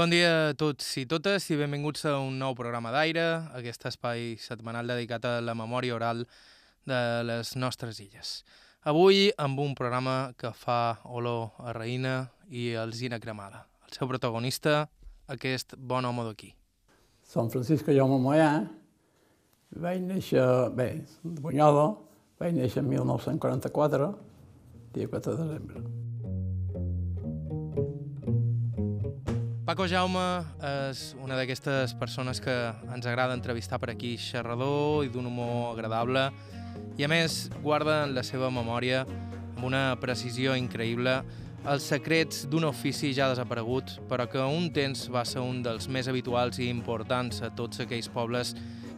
[0.00, 3.24] Bon dia a tots i totes i benvinguts a un nou programa d'Aire,
[3.58, 6.22] aquest espai setmanal dedicat a la memòria oral
[6.88, 8.30] de les nostres illes.
[8.88, 12.14] Avui amb un programa que fa olor a raïna
[12.48, 13.66] i alzina cremada.
[13.84, 14.86] El seu protagonista,
[15.28, 16.54] aquest bon home d'aquí.
[17.20, 18.54] Som Francisco Jaume Moyà,
[19.84, 20.46] vaig néixer,
[20.80, 21.90] bé, de Bunyola,
[22.40, 24.14] vaig néixer en 1944,
[24.96, 26.09] dia 4 de desembre.
[29.70, 32.54] Paco Jaume és una d'aquestes persones que
[32.90, 36.24] ens agrada entrevistar per aquí, xerrador i d'un humor agradable,
[36.98, 39.04] i a més guarda en la seva memòria,
[39.52, 41.12] amb una precisió increïble,
[41.70, 46.10] els secrets d'un ofici ja desaparegut, però que un temps va ser un dels més
[46.10, 48.56] habituals i importants a tots aquells pobles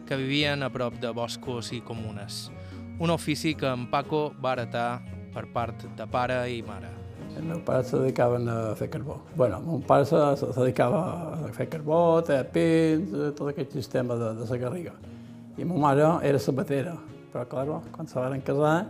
[0.09, 2.47] que vivien a prop de boscos i comunes.
[2.97, 5.03] Un ofici que en Paco va heretar
[5.37, 7.02] per part de pare i mare.
[7.37, 9.17] El meu pare se dedicaven a fer carbó.
[9.35, 14.33] bueno, mon pare se, se dedicava a fer carbó, a pins, tot aquest sistema de,
[14.35, 14.93] de la garriga.
[15.57, 16.93] I ma mare era sabatera,
[17.31, 18.87] però, clar, quan se van casar,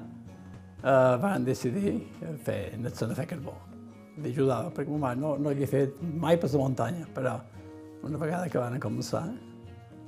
[0.84, 2.02] eh, van decidir
[2.44, 3.54] fer, anar a fer carbó.
[4.24, 7.40] L'ajudava, perquè ma mare no, no havia fet mai per la muntanya, però
[8.04, 9.24] una vegada que van començar,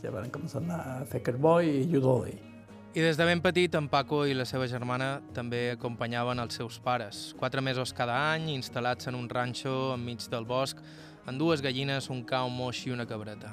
[0.04, 2.55] ja van començar a a fer carbó i ajudar-li.
[2.96, 6.78] I des de ben petit, en Paco i la seva germana també acompanyaven els seus
[6.80, 7.34] pares.
[7.36, 10.80] Quatre mesos cada any, instal·lats en un ranxo enmig del bosc,
[11.28, 13.50] amb dues gallines, un cau moix i una cabreta.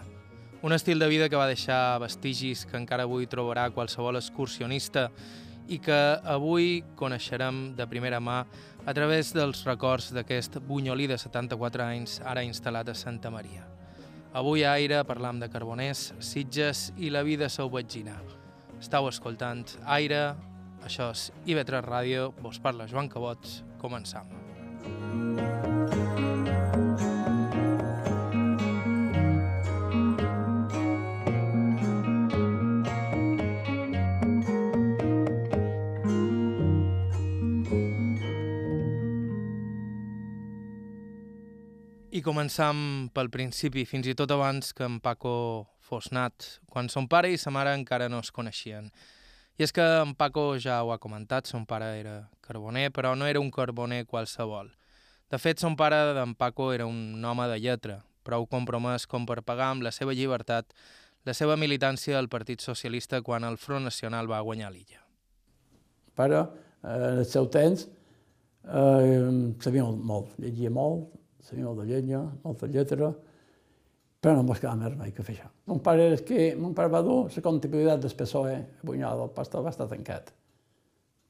[0.63, 5.09] Un estil de vida que va deixar vestigis que encara avui trobarà qualsevol excursionista
[5.67, 8.45] i que avui coneixerem de primera mà
[8.87, 13.67] a través dels records d'aquest bunyolí de 74 anys ara instal·lat a Santa Maria.
[14.39, 18.21] Avui a Aire parlam de carboners, sitges i la vida sauvatgina.
[18.83, 19.63] Estau escoltant
[19.95, 20.33] Aire,
[20.83, 23.47] això és IB3 Ràdio, vos parla Joan Cabot,
[23.79, 24.27] començam.
[42.11, 45.37] I començam pel principi, fins i tot abans que en Paco
[45.93, 48.89] fos nat, quan son pare i sa mare encara no es coneixien.
[49.61, 53.29] I és que en Paco ja ho ha comentat, son pare era carboner, però no
[53.29, 54.73] era un carboner qualsevol.
[55.29, 59.43] De fet, son pare d'en Paco era un home de lletra, prou compromès com per
[59.45, 60.73] pagar amb la seva llibertat
[61.25, 65.03] la seva militància al Partit Socialista quan el Front Nacional va guanyar l'illa.
[66.19, 66.41] Pare,
[66.83, 67.87] eh, en el seu temps,
[68.65, 73.13] eh, sabia molt, molt, llegia molt, sabia molt de llenya, molta lletra,
[74.23, 75.49] però no em buscava més remei que fer això.
[75.67, 79.33] Mon pare, és que mon pare va dur la comptabilitat del PSOE a Bunyol, el
[79.35, 80.31] pastor va estar tancat.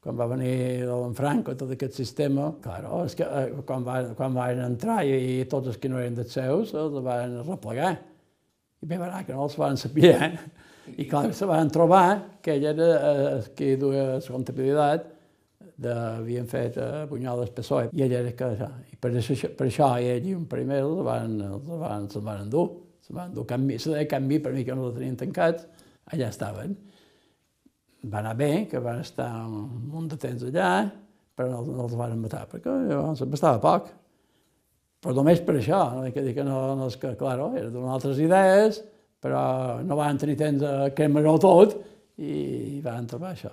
[0.03, 4.35] Quan va venir l'en Franco, tot aquest sistema, claro, és que eh, quan, va, quan
[4.35, 7.95] van entrar i, i tots els que no eren dels seus els van replegar.
[8.83, 10.31] I bé, va que no els van saber, eh?
[10.99, 12.05] I clar, se van trobar
[12.43, 15.12] que ell era eh, el que duia la comptabilitat
[15.77, 18.53] de, havien fet a Bunyol del PSOE, i ell era que...
[18.93, 22.45] I per això, per això ell i un primer els van, els van, se'ls van
[22.45, 22.67] endur
[23.03, 25.65] se van dur canvi, se deia canvi per mi que no la tenien tancats,
[26.15, 26.75] allà estaven.
[28.11, 30.69] Va anar bé, que van estar un munt de temps allà,
[31.35, 33.91] però no, no els van matar, perquè llavors bastava poc.
[35.03, 38.23] Però només per això, no que que no, no és que, claro, era d'unes altres
[38.23, 38.79] idees,
[39.23, 39.43] però
[39.83, 41.75] no van tenir temps a cremar-ho tot
[42.23, 43.51] i van trobar això.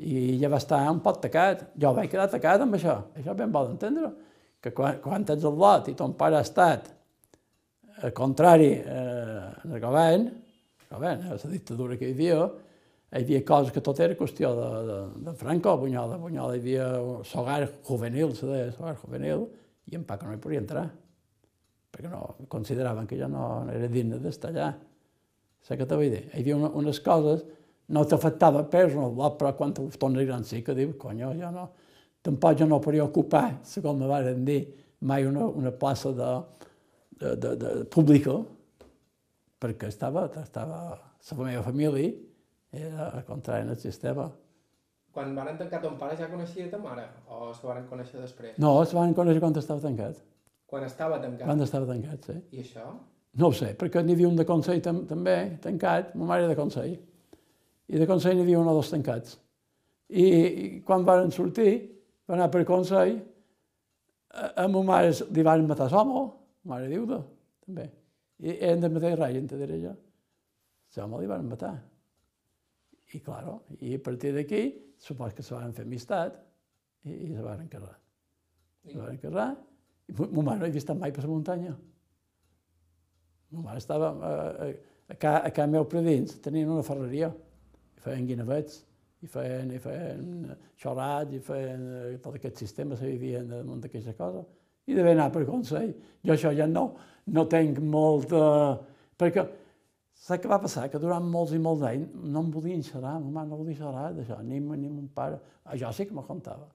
[0.00, 1.66] I ja va estar un pot tacat.
[1.80, 2.96] Jo vaig quedar tacat amb això.
[3.20, 4.14] Això ben vol entendre.
[4.60, 6.88] Que quan, quan ets al lot i ton pare ha estat
[8.02, 12.46] al contrari, eh, el govern, el govern, eh, la dictadura que hi havia,
[13.10, 16.86] hi havia coses que tot era qüestió de, de, de Franco, Bunyola, Bunyola, hi havia
[17.28, 19.48] sogar juvenil, se deia sogar juvenil,
[19.90, 20.86] i en Paco no hi podia entrar,
[21.92, 24.70] perquè no, consideraven que jo no, era digne d'estar allà.
[25.60, 26.22] Sé que t'ho vull dir.
[26.30, 27.44] Hi havia una, unes coses,
[27.90, 31.66] no t'afectava pes bloc, però quan te tornes gran sí que dius, conyo, jo no,
[32.22, 34.62] tampoc jo no podia ocupar, segons me van dir,
[35.00, 36.30] mai una, una plaça de,
[37.20, 38.36] de, de, de pública,
[39.60, 42.12] perquè estava, estava la meva família,
[42.72, 44.30] era al contrari en el sistema.
[45.10, 47.08] Quan van tancar ton pare ja coneixia ta mare?
[47.26, 48.58] O se van conèixer després?
[48.62, 50.20] No, es van conèixer quan estava tancat.
[50.70, 51.48] Quan estava tancat?
[51.48, 52.36] Quan estava tancat, sí.
[52.54, 52.86] I això?
[53.40, 56.56] No ho sé, perquè n'hi havia un de Consell tam també, tancat, ma mare de
[56.58, 56.94] Consell.
[57.90, 59.36] I de Consell n'hi havia un o dos tancats.
[60.10, 60.26] I,
[60.86, 61.72] quan van sortir,
[62.30, 63.16] van anar per Consell,
[64.30, 66.22] a, a ma mare li van matar l'home,
[66.70, 67.18] mare viuda,
[67.66, 67.88] també.
[68.40, 69.96] I eren del mateix rei, te diré jo.
[70.96, 71.74] L'home li van matar.
[73.10, 74.62] I, claro, i a partir d'aquí,
[75.02, 76.36] supos que se van fer amistat
[77.08, 77.96] i, i se van encarrar.
[78.86, 79.50] Se van encarrar.
[80.10, 81.74] I ma mare no he vist mai per la muntanya.
[83.50, 84.34] Mon mare estava a,
[84.66, 84.72] a,
[85.10, 87.32] a, a Can Meu Predins, tenien una ferreria,
[88.00, 88.80] feien guinavets,
[89.20, 90.50] i feien, i feien
[90.80, 94.44] xorats, i feien eh, tot aquest sistema, se vivien damunt d'aquesta cosa.
[94.88, 95.92] I devia anar per consell.
[96.24, 96.90] Jo això ja no,
[97.36, 98.32] no tenc molt...
[98.32, 99.48] Eh, perquè
[100.20, 100.82] Saps què va passar?
[100.92, 104.10] Que durant molts i molts anys no em volien xerrar, ma mare no volia xerrar
[104.12, 105.38] d'això, ni, ni mon pare.
[105.72, 106.66] Això sí que me contava.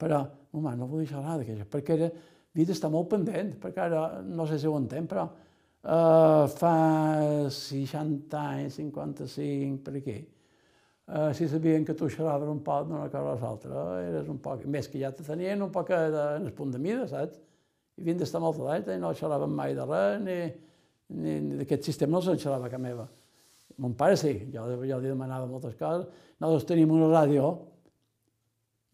[0.00, 0.22] Però
[0.54, 2.08] ma mare no volia xerrar d'aquaixò, perquè era,
[2.54, 6.72] havia d'estar molt pendent, perquè ara, no sé si ho entenc, però uh, fa
[7.52, 10.16] 60 anys, 55, per aquí,
[11.10, 14.64] uh, si sabien que tu xerraves un poc d'una cosa a l'altra, eres un poc,
[14.66, 17.40] més que ja te tenien un poc de, en el punt de mida, saps?
[17.98, 20.36] I havien d'estar molt d'anys i no xerraven mai de res, ni,
[21.16, 23.08] ni, ni d'aquest sistema no se'n xerrava casa meva.
[23.80, 26.06] Mon pare sí, jo, jo li demanava moltes coses.
[26.40, 27.54] Nosaltres tenim una ràdio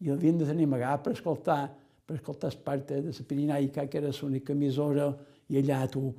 [0.03, 1.61] i l'havíem de tenir amagat per escoltar,
[2.07, 5.09] per escoltar Esparta de la Pirinaica, que era l'única emissora,
[5.49, 6.03] i allà tu...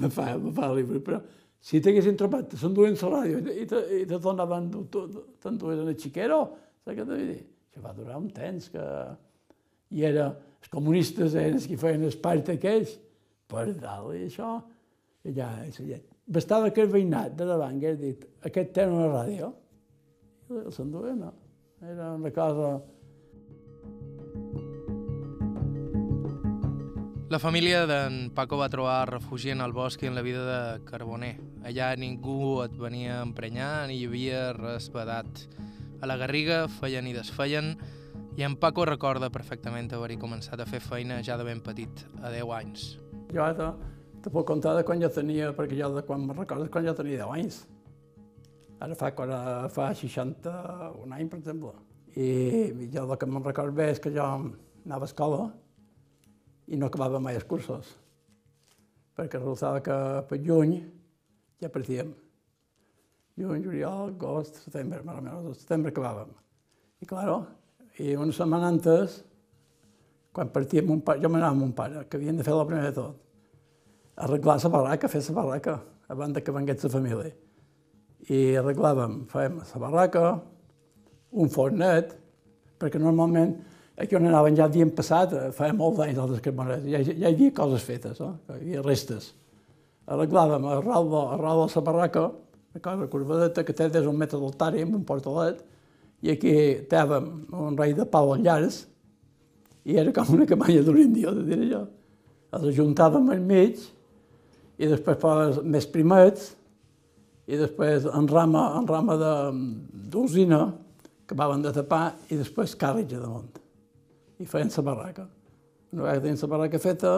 [0.00, 1.20] me fa, me fa llibre, però
[1.60, 4.70] si t'haguessin trobat, s'enduien la ràdio i te, i te donaven,
[5.42, 6.40] t'enduien en el xiquero,
[6.84, 7.40] saps què t'ho dir?
[7.70, 8.86] Això va durar un temps que...
[9.90, 12.94] I era, els comunistes eren els que feien el part aquells,
[13.50, 14.54] per dalt, i això,
[15.26, 15.98] i ja, ja.
[16.30, 19.50] Bastava que el veïnat de davant hagués dit aquest té una ràdio,
[20.50, 21.34] i s'enduia, no.
[21.92, 22.72] Era una cosa...
[27.30, 30.80] La família d'en Paco va trobar refugi en el bosc i en la vida de
[30.82, 31.36] Carboner.
[31.62, 35.44] Allà ningú et venia a emprenyar ni hi havia res vedat.
[36.02, 37.76] A la Garriga feien i desfeien,
[38.34, 42.34] i en Paco recorda perfectament haver-hi començat a fer feina ja de ben petit, a
[42.34, 42.88] 10 anys.
[43.30, 43.70] Jo te,
[44.26, 46.98] te puc contar de quan jo tenia, perquè jo de quan me recordo quan jo
[46.98, 47.62] tenia 10 anys.
[48.82, 49.38] Ara fa, quan,
[49.70, 51.76] fa 61 anys, per exemple.
[52.10, 55.44] I jo el que me'n recordo bé és que jo anava a escola
[56.70, 57.90] i no acabava mai els cursos,
[59.18, 59.96] perquè resultava que
[60.30, 60.76] per juny
[61.60, 62.12] ja partíem.
[63.40, 66.30] Juny, juliol, agost, setembre, més o menys, setembre acabàvem.
[67.00, 67.40] I, claro,
[67.98, 69.20] i una setmana antes
[70.32, 72.90] quan partíem mon pare, jo m'anava amb mon pare, que havien de fer la primera
[72.90, 73.16] de tot,
[74.26, 75.78] arreglar la barraca, fer la barraca,
[76.08, 77.32] abans que vengués la família.
[78.30, 80.24] I arreglàvem, fèiem la barraca,
[81.32, 82.14] un fornet,
[82.78, 83.56] perquè normalment
[84.00, 87.34] aquí on anàvem ja havien passat, eh, feia molts anys altres carboneres, ja, ja hi
[87.34, 88.32] havia coses fetes, no?
[88.48, 89.32] hi havia restes.
[90.10, 92.24] Arreglàvem a ral de, a ral de la barraca,
[92.70, 95.60] una cosa curvadeta que té des un metre d'altari amb un portalet,
[96.22, 96.54] i aquí
[96.90, 98.84] tèvem un rei de pau en llares,
[99.84, 101.84] i era com una cabanya d'un índio, de dir jo.
[102.56, 103.80] Els ajuntàvem al mig
[104.80, 106.50] i després poses més primets
[107.50, 109.16] i després en rama, en rama
[110.10, 110.64] d'usina
[111.24, 113.60] acabaven de tapar i després càrrecs a damunt.
[114.40, 115.26] I feien la barraca.
[115.92, 117.14] Una vegada tenien la barraca feta,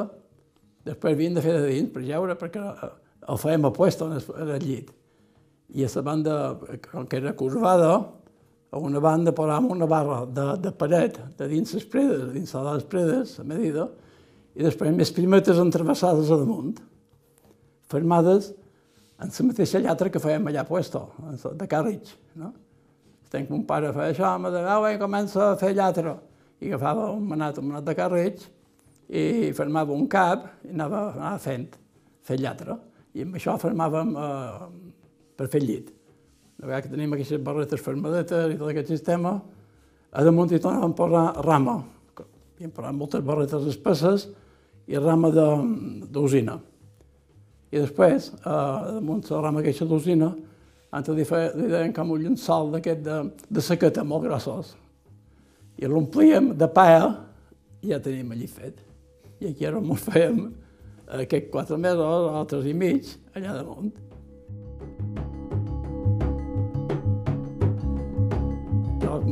[0.86, 4.64] després havien de fer de dins per jeure, perquè el fèiem a puesto en el
[4.64, 4.90] llit.
[5.72, 6.34] I a la banda,
[6.90, 7.92] com que era curvada,
[8.72, 12.64] a una banda posàvem una barra de, de paret de dins les predes, dins de
[12.66, 13.86] les predes, a medida,
[14.56, 16.74] i després més primetes entrevessades a damunt,
[17.92, 18.50] fermades
[19.22, 21.06] en la mateixa llatra que fèiem allà puesto,
[21.52, 22.16] de càrrecs.
[22.40, 22.52] No?
[23.32, 26.16] Tenc un pare feia això, me deia, oh, comença a fer llatra.
[26.62, 28.46] I agafava un manat, un manat de càrrecs,
[29.12, 31.74] i fermava un cap i anava, anava fent,
[32.24, 32.78] fer llatra.
[33.12, 34.70] I amb això fermàvem eh,
[35.36, 35.90] per fer llit
[36.62, 39.34] a vegada que tenim aquestes barretes fermadetes i tot aquest sistema,
[40.12, 41.80] a damunt hi tornàvem a posar rama.
[42.60, 44.28] Hi hem posat moltes barretes espesses
[44.86, 46.60] i rama d'usina.
[47.72, 48.54] I després, a
[49.00, 50.30] damunt la rama aquesta d'usina,
[50.94, 53.18] antes li, feia, li deien com un llençol d'aquest de,
[53.50, 54.76] de sequeta, molt grossos.
[55.82, 56.68] I l'omplíem de
[57.82, 58.78] i ja teníem allí fet.
[59.42, 60.44] I aquí ara ens fèiem
[61.18, 63.90] aquests quatre mesos, altres i mig, allà damunt.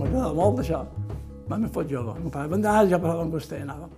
[0.01, 0.83] m'agradava molt això.
[1.51, 2.15] Vam fer jove.
[2.21, 3.95] Meu pare vendava, jo parlava amb vostè, anàvem.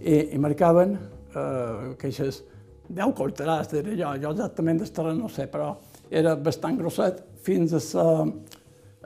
[0.00, 2.42] I, i marcaven eh, queixes
[2.88, 5.74] 10 cortaràs, diré jo, jo exactament d'estar no sé, però
[6.10, 8.14] era bastant grosset fins a la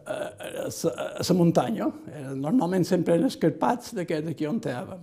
[0.06, 0.68] a,
[1.20, 1.88] la muntanya.
[2.12, 5.02] Era, normalment sempre eren escarpats d'aquí on teàvem.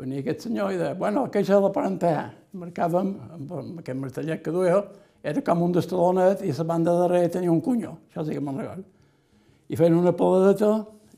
[0.00, 2.24] Venia aquest senyor i deia, bueno, de la parentea.
[2.58, 4.82] Marcàvem, amb, aquest martellet que duia,
[5.22, 7.96] era com un destalonet i la banda darrere tenia un cunyo.
[8.10, 8.90] Això sí que me'n recordo
[9.68, 10.70] i feien una paladeta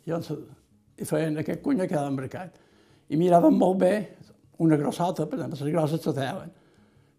[0.06, 2.60] i, i feien aquest cunya que quedava embracat.
[3.10, 3.92] I miraven molt bé,
[4.62, 6.52] una grossota, per exemple, les grosses se teaven,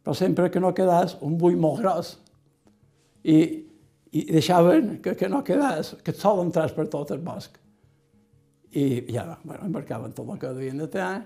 [0.04, 2.14] però sempre que no quedàs un bull molt gros.
[3.24, 3.38] I,
[4.12, 7.58] i deixaven que, que no quedàs, que el sol entrés per tot el bosc.
[8.78, 11.26] I ja, bueno, embarcaven tot el que devien de tenir,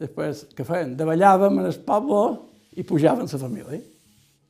[0.00, 0.96] després, què feien?
[0.98, 2.24] Davallàvem en el poble
[2.78, 3.80] i pujaven la família.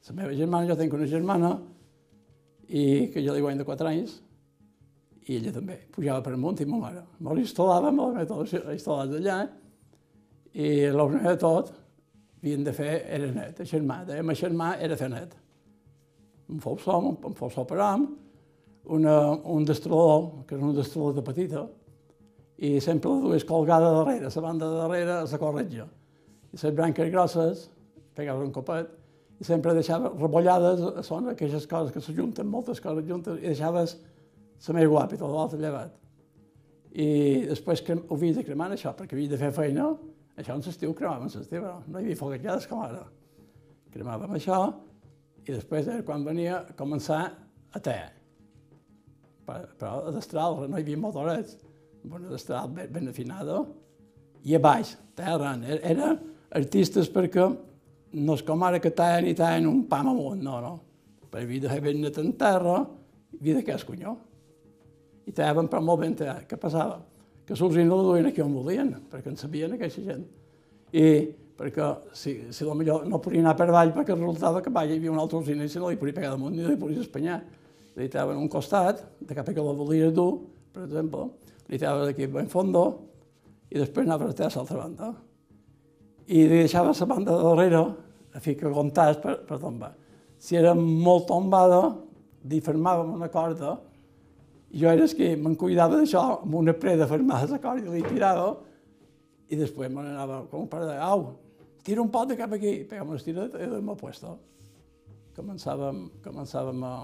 [0.08, 1.54] La meva germana, jo tinc una germana,
[2.70, 4.14] i que jo li guany de 4 anys,
[5.26, 5.76] i ella també.
[5.94, 7.04] Pujava per amunt i ma mare.
[7.22, 9.36] Me'l instal·làvem, me la instal·lat allà,
[10.54, 11.70] i el primer de tot
[12.40, 14.00] havien de fer, era net, a xermà.
[14.08, 15.36] Dèiem a xermà era fer net.
[16.50, 18.08] Un fou som, un fou sol per am,
[18.90, 19.16] una,
[19.54, 21.66] un destrolor, que és un destrolor de petita,
[22.60, 25.86] i sempre la dues colgada darrere, la banda de darrere, a la corretja.
[26.50, 27.68] I les branques grosses,
[28.16, 28.90] pegaves un copet,
[29.40, 33.96] i sempre deixava rebollades, són aquelles coses que s'ajunten, moltes coses juntes, i deixaves
[34.66, 35.94] la més guapa i tot l'altre llevat.
[36.90, 39.86] I després crem, ho havia de cremar això, perquè havia de fer feina,
[40.36, 43.06] això en l'estiu cremàvem l'estiu, no hi havia foguejades com ara.
[43.94, 44.60] Cremàvem això,
[45.50, 47.24] i després era quan venia començar
[47.74, 47.98] a te.
[49.46, 51.56] Però a destral no hi havia motorets,
[52.06, 53.64] una destral ben, ben afinada,
[54.46, 56.14] i a baix, terra, era
[56.56, 57.48] artistes perquè
[58.20, 60.72] no és com ara que tallen i tallen un pam amunt, no, no.
[61.30, 62.80] Per havia fer ben net en terra,
[63.36, 64.16] havia de què és cunyó.
[65.26, 66.46] I tallaven per molt ben tallat.
[66.50, 66.98] Què passava?
[67.46, 70.24] Que l'usina la duien aquí on volien, perquè en sabien aquesta gent.
[70.94, 71.06] I
[71.60, 71.86] perquè
[72.16, 75.20] si, si millor no podia anar per avall perquè resultava que allà hi havia una
[75.26, 77.42] altra usina i si no li podia pegar damunt ni li podia espanyar.
[78.00, 80.38] Li tallaven un costat, de cap a que la volia dur,
[80.72, 81.26] per exemple,
[81.68, 82.84] li tallaven d'aquí ben fondo
[83.68, 85.10] i després anava a l'altra banda
[86.30, 87.82] i li deixava la banda de darrere,
[88.32, 89.90] a fi que aguantàs per, per tombar.
[90.38, 91.82] Si era molt tombada,
[92.48, 93.74] li fermàvem una corda,
[94.70, 98.06] i jo era que me'n cuidava d'això, amb una preda fermada la corda i li
[98.06, 98.52] tirava,
[99.50, 101.26] i després me n'anava com un pare de, au,
[101.84, 104.36] tira un pot de cap aquí, pega'm una estira i m'ho puesto.
[105.36, 106.94] Començàvem, començàvem a,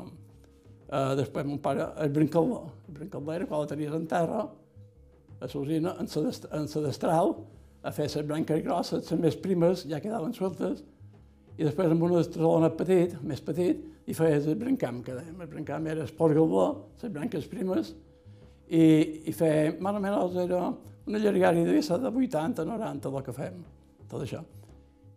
[0.91, 4.47] a, després mon pare, el brincaló, el brincaló era quan la tenies en terra,
[5.37, 7.35] a l'usina, en la destral,
[7.87, 10.83] a fer les branques grosses, les més primes ja quedaven sueltes,
[11.57, 15.39] i després amb una destralona petit, més petit, i feies el brancam, que dèiem.
[15.41, 16.67] El brancam era esport galbó,
[17.03, 17.95] les branques primes,
[18.69, 18.83] i,
[19.31, 20.61] i feia, més o menys era
[21.07, 23.65] una llargària de ser de 80, 90, el que fem,
[24.11, 24.43] tot això.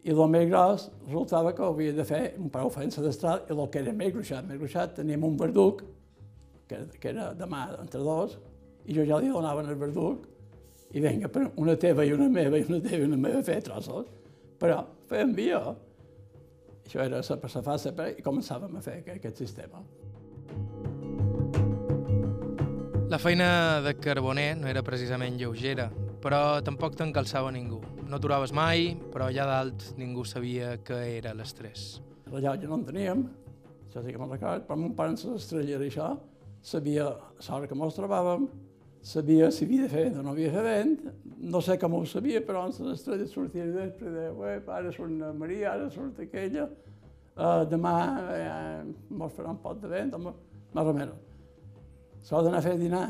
[0.07, 3.65] I el més gros resultava que havia de fer un prou fent destral, i el
[3.71, 5.83] que era més gruixat, més gruixat, teníem un verduc,
[6.69, 8.37] que, que era de mà entre dos,
[8.85, 10.25] i jo ja li donava el verduc,
[10.93, 11.29] i vinga,
[11.61, 14.07] una teva i una meva, i una teva i una meva, fer trossos.
[14.59, 14.79] Però
[15.09, 15.59] fèiem via.
[16.85, 19.83] Això era la la fase, i començàvem a fer aquest sistema.
[23.09, 25.89] La feina de carboner no era precisament lleugera,
[26.21, 27.81] però tampoc t'encalçava ningú.
[28.09, 31.99] No aturaves mai, però allà dalt ningú sabia què era l'estrès.
[32.25, 33.19] Rellotge no en teníem,
[33.85, 36.07] això sí que me'n record, però mon pare en les estrelles i això,
[36.65, 37.05] sabia
[37.45, 38.47] l'hora que mos trobàvem,
[39.05, 41.13] sabia si havia de fer vent o no havia de fer vent,
[41.53, 44.97] no sé com ho sabia, però en les estrelles sortia de després de, uep, ara
[44.97, 46.65] surt una Maria, ara surt aquella,
[47.37, 47.95] uh, demà
[48.33, 48.83] eh,
[49.21, 50.33] mos farà un pot de vent, home,
[50.73, 51.41] més o menys.
[52.25, 53.07] S'ha d'anar a fer dinar,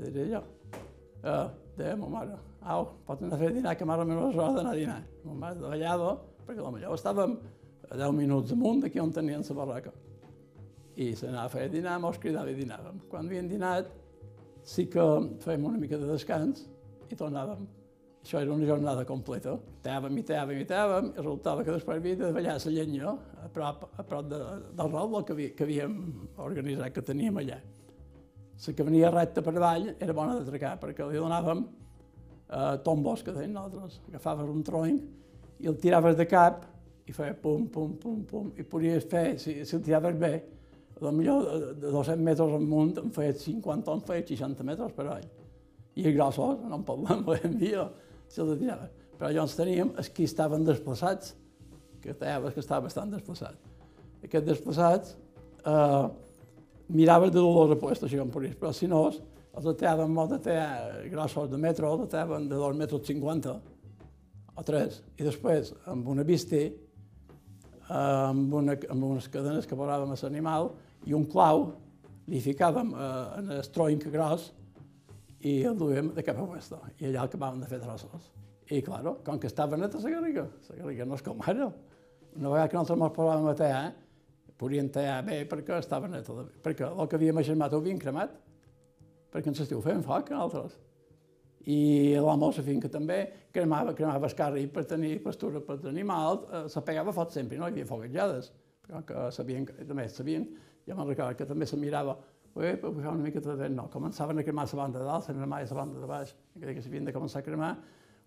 [0.00, 0.46] te diré jo.
[1.20, 2.40] Uh, deia ma mare,
[2.74, 4.98] au, pot anar a fer dinar, que més o menys s'ha d'anar a dinar.
[5.24, 6.10] Ma mare davallava,
[6.48, 7.38] perquè potser estàvem
[7.88, 9.94] a 10 minuts amunt d'aquí on tenien la barraca.
[10.98, 13.00] I s'anava a fer dinar, mos cridava i dinàvem.
[13.08, 13.90] Quan havien dinat,
[14.66, 15.04] sí que
[15.44, 16.66] fèiem una mica de descans
[17.08, 17.66] i tornàvem.
[18.24, 19.54] Això era una jornada completa.
[19.84, 23.48] Tàvem i tàvem i tàvem, i resultava que després havia de ballar la llenya a
[23.54, 24.40] prop, a prop de,
[24.80, 24.96] del
[25.32, 25.94] havia, que havíem
[26.36, 27.60] organitzat, que teníem allà.
[28.66, 33.34] La que venia recta per avall era bona d'atracar, perquè li donàvem eh, tombos, que
[33.36, 34.00] deien nosaltres.
[34.10, 36.64] Agafaves un tronc i el tiraves de cap
[37.08, 40.32] i feia pum, pum, pum, pum, i podies fer, si, si el tiraves bé,
[41.06, 41.46] millor
[41.78, 45.26] de 200 metres amunt em feia 50 o em feia 60 metres per avall.
[45.98, 47.88] I grossos, no en parlem, ho envia,
[48.28, 48.88] se la tirava.
[49.18, 51.34] Però llavors teníem els que estaven desplaçats,
[52.02, 53.56] que tallaves que estava bastant desplaçat.
[54.22, 55.16] Aquests desplaçats
[55.64, 56.08] eh,
[56.88, 60.38] miraves de dolors a puesto, així com podies, però si no, els ataven molt de
[60.48, 63.56] tallar grossos de metro, els ataven de 2 metres 50
[64.58, 66.60] o 3, i després amb una vista,
[67.88, 70.72] amb, una, amb unes cadenes que posàvem a l'animal,
[71.06, 71.68] i un clau
[72.28, 74.50] li ficàvem eh, en el tronc gros
[75.48, 76.74] i el duíem de cap a oest.
[76.98, 78.32] I allà acabàvem de fer trossos.
[78.68, 81.70] I, claro, com que estava neta la garriga, la garriga no és com ara.
[82.36, 83.84] Una vegada que nosaltres ens posàvem a tallar,
[84.58, 86.34] podíem tallar bé perquè estava neta,
[86.64, 88.34] perquè el que havíem aixermat ho havíem cremat,
[89.32, 90.78] perquè ens estiu fent foc, nosaltres.
[91.68, 93.18] I a la finca també
[93.52, 97.72] cremava, cremava escarri per tenir pastura per animals, eh, se pegava fot sempre, no hi
[97.72, 98.52] havia foguejades,
[98.86, 100.48] però que sabien, també sabien
[100.86, 102.16] ja me'n recordo que també se mirava,
[102.54, 105.34] ui, per una mica de vent, no, començaven a cremar la banda de dalt, se
[105.34, 107.74] cremava la banda de baix, que s'havien de començar a cremar,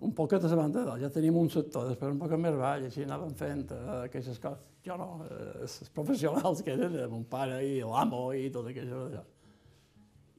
[0.02, 3.04] un poquet a la banda ja teníem un sector, després un poc més avall, així
[3.06, 4.66] anàvem fent eh, aquestes coses.
[4.86, 9.24] Jo no, eh, els professionals que eren, mon pare i l'amo i tot aquello d'allò.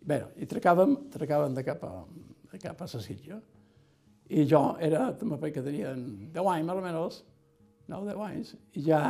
[0.02, 1.92] Bé, i tracàvem, tracàvem de cap a,
[2.50, 3.38] de cap a la Sitja.
[4.32, 7.20] I jo era, també que tenia 10 anys, més o menys,
[7.92, 9.02] 9-10 anys, i ja,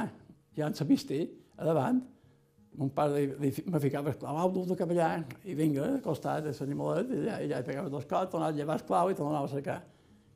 [0.59, 1.23] ja en sabiste,
[1.57, 2.03] a davant,
[2.77, 7.13] mon pare me ficava esclau, du de cap allà, i vinga, al costat de l'animalet,
[7.13, 9.53] i allà, i allà hi pegava dos cops, tornava a llevar esclau i tornava a
[9.53, 9.81] cercar.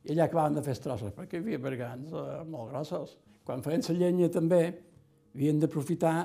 [0.07, 3.17] I allà acabaven de fer trossos, perquè hi havia bergants eh, molt grossos.
[3.47, 4.61] Quan feien la llenya també,
[5.35, 6.15] havien d'aprofitar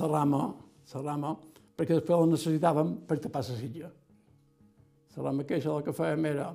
[0.00, 0.46] la rama,
[0.94, 1.34] la rama,
[1.76, 3.90] perquè després la necessitàvem per tapar la sitja.
[5.16, 6.48] La rama que això el que fèiem era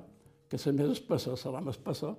[0.50, 2.12] que la més espessa, la rama espessa,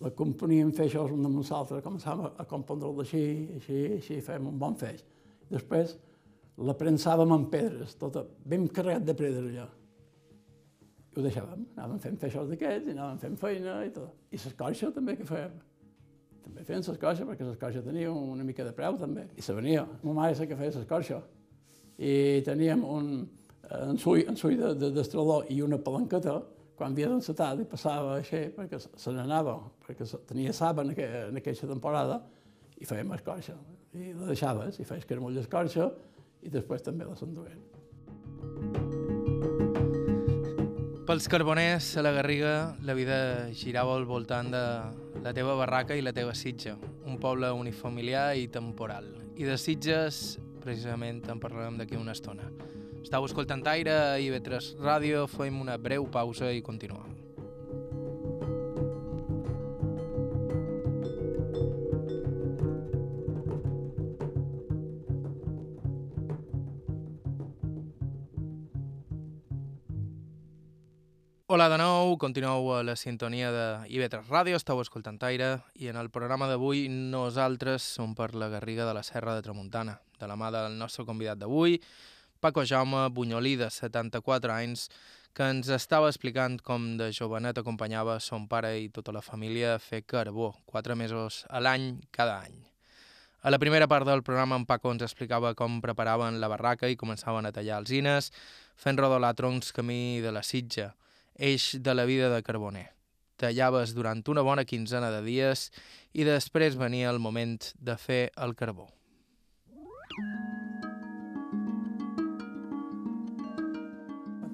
[0.00, 3.24] la componíem feixos un damunt l'altre, començàvem a compondre'l així,
[3.58, 5.02] així, així, fèiem un bon feix.
[5.50, 5.96] Després
[6.64, 9.66] la prensàvem amb pedres, tota, ben carregat de pedres allò.
[11.20, 14.14] Ho deixàvem, anàvem fent feixos d'aquests i anàvem fent feina i tot.
[14.32, 15.58] I l'escorxa també que fèiem.
[16.46, 19.26] També feien l'escorxa perquè l'escorxa tenia una mica de preu també.
[19.36, 19.82] I se venia.
[20.00, 21.20] Ma mare és que feia l'escorxa.
[22.00, 23.10] I teníem un
[23.90, 25.04] ensull, ensull de, de,
[25.52, 26.38] i una palanqueta
[26.78, 31.42] quan havia d'encetar i passava així perquè se n'anava, perquè tenia saba en, aquella, en
[31.42, 32.22] aquella temporada
[32.80, 33.58] i fèiem escorxa.
[33.92, 35.90] I la deixaves i feies caramull d'escorxa
[36.40, 37.79] i després també la s'enduent.
[41.10, 44.60] Pels carboners a la Garriga la vida girava al voltant de
[45.24, 49.08] la teva barraca i la teva sitja, un poble unifamiliar i temporal.
[49.34, 52.46] I de sitges, precisament, en parlarem d'aquí una estona.
[53.02, 57.09] Estau escoltant Aire i Vetres Ràdio, fem una breu pausa i continuem.
[71.60, 75.98] Hola de nou, continueu a la sintonia de IB3 Ràdio, esteu escoltant Aire i en
[76.00, 80.38] el programa d'avui nosaltres som per la Garriga de la Serra de Tramuntana, de la
[80.40, 81.76] mà del nostre convidat d'avui,
[82.40, 84.86] Paco Jaume Bunyolí, de 74 anys,
[85.36, 89.82] que ens estava explicant com de jovenet acompanyava son pare i tota la família a
[89.84, 92.56] fer carbó, quatre mesos a l'any cada any.
[93.42, 96.96] A la primera part del programa en Paco ens explicava com preparaven la barraca i
[96.96, 98.32] començaven a tallar alzines,
[98.80, 100.94] fent rodolar troncs camí de la sitja,
[101.40, 102.90] eix de la vida de Carboner.
[103.40, 105.70] Tallaves durant una bona quinzena de dies
[106.12, 108.90] i després venia el moment de fer el carbó.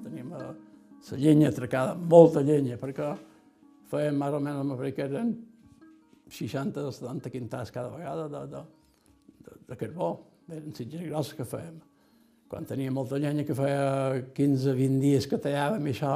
[0.05, 0.53] Tenim eh,
[1.11, 3.11] la llenya atracada, molta llenya, perquè
[3.91, 5.35] fèiem més o menys, perquè eren
[6.31, 8.63] 60 o 70 quintals cada vegada de, de,
[9.43, 10.13] de, de carbó.
[10.47, 11.75] Eren sitges grosses que fèiem.
[12.47, 16.15] Quan tenia molta llenya, que feia 15-20 dies que tallàvem això,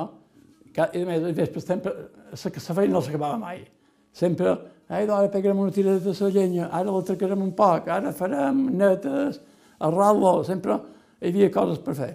[0.77, 1.93] i a més, vespre sempre,
[2.31, 3.63] la feina no s'acabava mai.
[4.11, 4.55] Sempre,
[4.91, 8.65] ai, ara pegarem una tira de la llenya, ara la tracarem un poc, ara farem
[8.75, 9.39] netes,
[9.79, 10.77] arralo, sempre
[11.21, 12.11] hi havia coses per fer.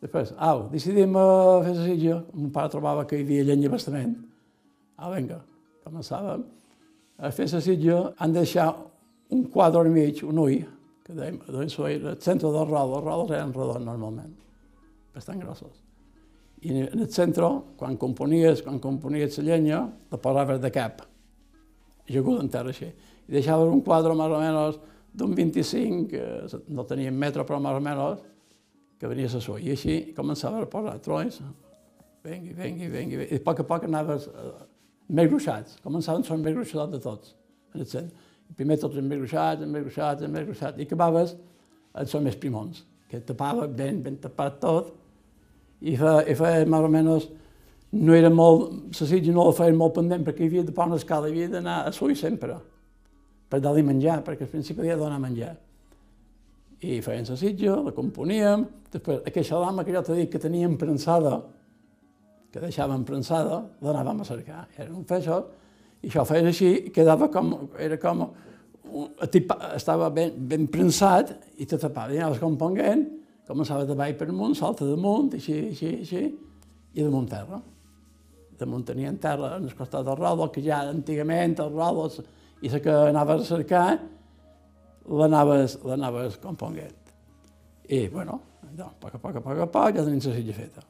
[0.00, 1.24] Després, au, decidim a
[1.64, 4.14] fer la sitja, mon pare trobava que hi havia llenya bastament.
[4.96, 5.40] Ah, vinga,
[5.84, 6.44] començàvem
[7.20, 8.70] a fer la sitja, han de deixar
[9.30, 10.64] un quadre i mig, un ull,
[11.04, 14.34] que dèiem, doncs, el centre del rol, els rols eren redons normalment,
[15.14, 15.89] bastant grossos.
[16.60, 17.48] I en el centre,
[17.80, 21.00] quan componies, quan componies la llenya, la posaves de cap,
[22.10, 22.90] jagut en terra així.
[23.28, 24.80] I deixaves un quadre més o menys
[25.16, 26.24] d'un 25, que
[26.74, 28.26] no tenia metro, però més o menys,
[29.00, 31.40] que venia a I així començava a posar troncs,
[32.22, 34.50] vengui, vengui, vengui, i a poc a poc anaves eh,
[35.08, 37.34] més gruixats, començaven a ser més gruixats de tots,
[37.72, 38.28] en el centre.
[38.50, 41.36] I primer tots més gruixats, més gruixats, més gruixats, i acabaves
[41.94, 44.92] a ser més primons, que tapava ben, ben tapat tot,
[45.80, 47.28] i fa, i fa més o menys
[47.92, 50.92] no era molt, la sitja no la feien molt pendent perquè hi havia de posar
[50.92, 52.58] una escala, havia d'anar a suï sempre
[53.50, 55.56] per dar-li menjar, perquè al principi havia de donar menjar.
[56.86, 58.62] I feien la sitja, la componíem,
[58.92, 61.40] després aquesta dama que jo t'he dit que teníem prensada,
[62.50, 64.62] que deixàvem prensada, l'anàvem a cercar.
[64.78, 65.42] Era un feixó,
[66.00, 68.22] i això feia així, i quedava com, era com,
[69.26, 73.04] estava ben, ben prensat i te tapava, i anaves component,
[73.50, 76.22] començava de baix per amunt, salta damunt, així, així, així,
[76.94, 77.60] i damunt terra.
[78.60, 82.20] Damunt tenien terra en el costat del ròdol, que ja antigament els ròdols
[82.62, 83.86] i la que anaves a cercar,
[85.10, 87.14] l'anaves componguent.
[87.88, 88.38] I, bueno,
[88.70, 90.84] doncs, a poc a poc, a poc a poc, ja tenim la silla feta.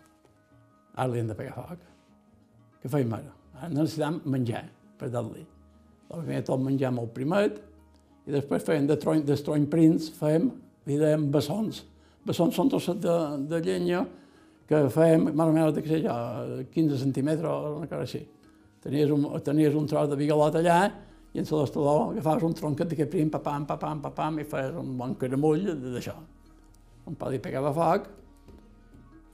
[0.97, 1.87] Ara li hem de pegar foc.
[2.83, 3.33] Què feim ara?
[3.61, 4.65] Ara necessitem menjar
[5.01, 5.47] per dar-li.
[6.11, 7.61] Primer tot menjar molt primet,
[8.27, 10.51] i després feien de trony, de trony prins, fèiem,
[10.89, 11.85] li dèiem bessons,
[12.29, 13.17] són, són trosset de,
[13.51, 14.05] de llenya
[14.71, 16.17] que fèiem més o menys de, sé jo,
[16.75, 18.21] 15 centímetres una cosa així.
[18.85, 20.77] Tenies un, tenies un tros de bigalot allà
[21.35, 25.17] i en l'estador agafaves un tronquet d'aquest prim, papam, papam, papam, i feies un bon
[25.19, 26.15] caramull d'això.
[27.11, 28.09] Un pal hi pegava foc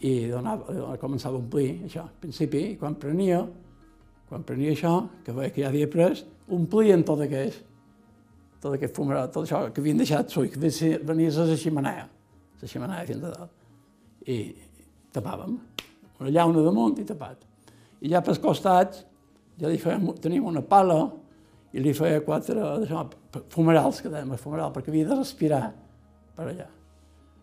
[0.09, 2.07] i donava, començava a omplir això.
[2.09, 3.45] Al principi, quan prenia,
[4.29, 7.61] quan prenia això, que veia que ja havia pres, omplien tot aquest,
[8.61, 10.61] tot aquest fumerat, tot això que havien deixat suï, que
[11.05, 12.09] venia a la ximenea,
[12.61, 13.53] la ximenea fins a dalt.
[14.27, 14.39] I
[15.15, 15.59] tapàvem,
[16.21, 17.45] una llauna damunt i tapat.
[18.01, 19.05] I ja pels costats,
[19.61, 21.01] ja li fèiem, teníem una pala
[21.73, 23.05] i li feia quatre això,
[23.53, 25.63] fumerals, que dèiem, fumeral, perquè havia de respirar
[26.37, 26.69] per allà.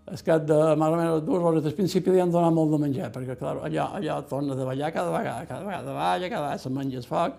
[0.04, 2.80] Al cap de més o menys dues hores del principi li han donat molt de
[2.82, 6.60] menjar, perquè clar, allò, allò torna de ballar cada vegada, cada vegada balla, cada vegada
[6.60, 7.38] se menja el foc,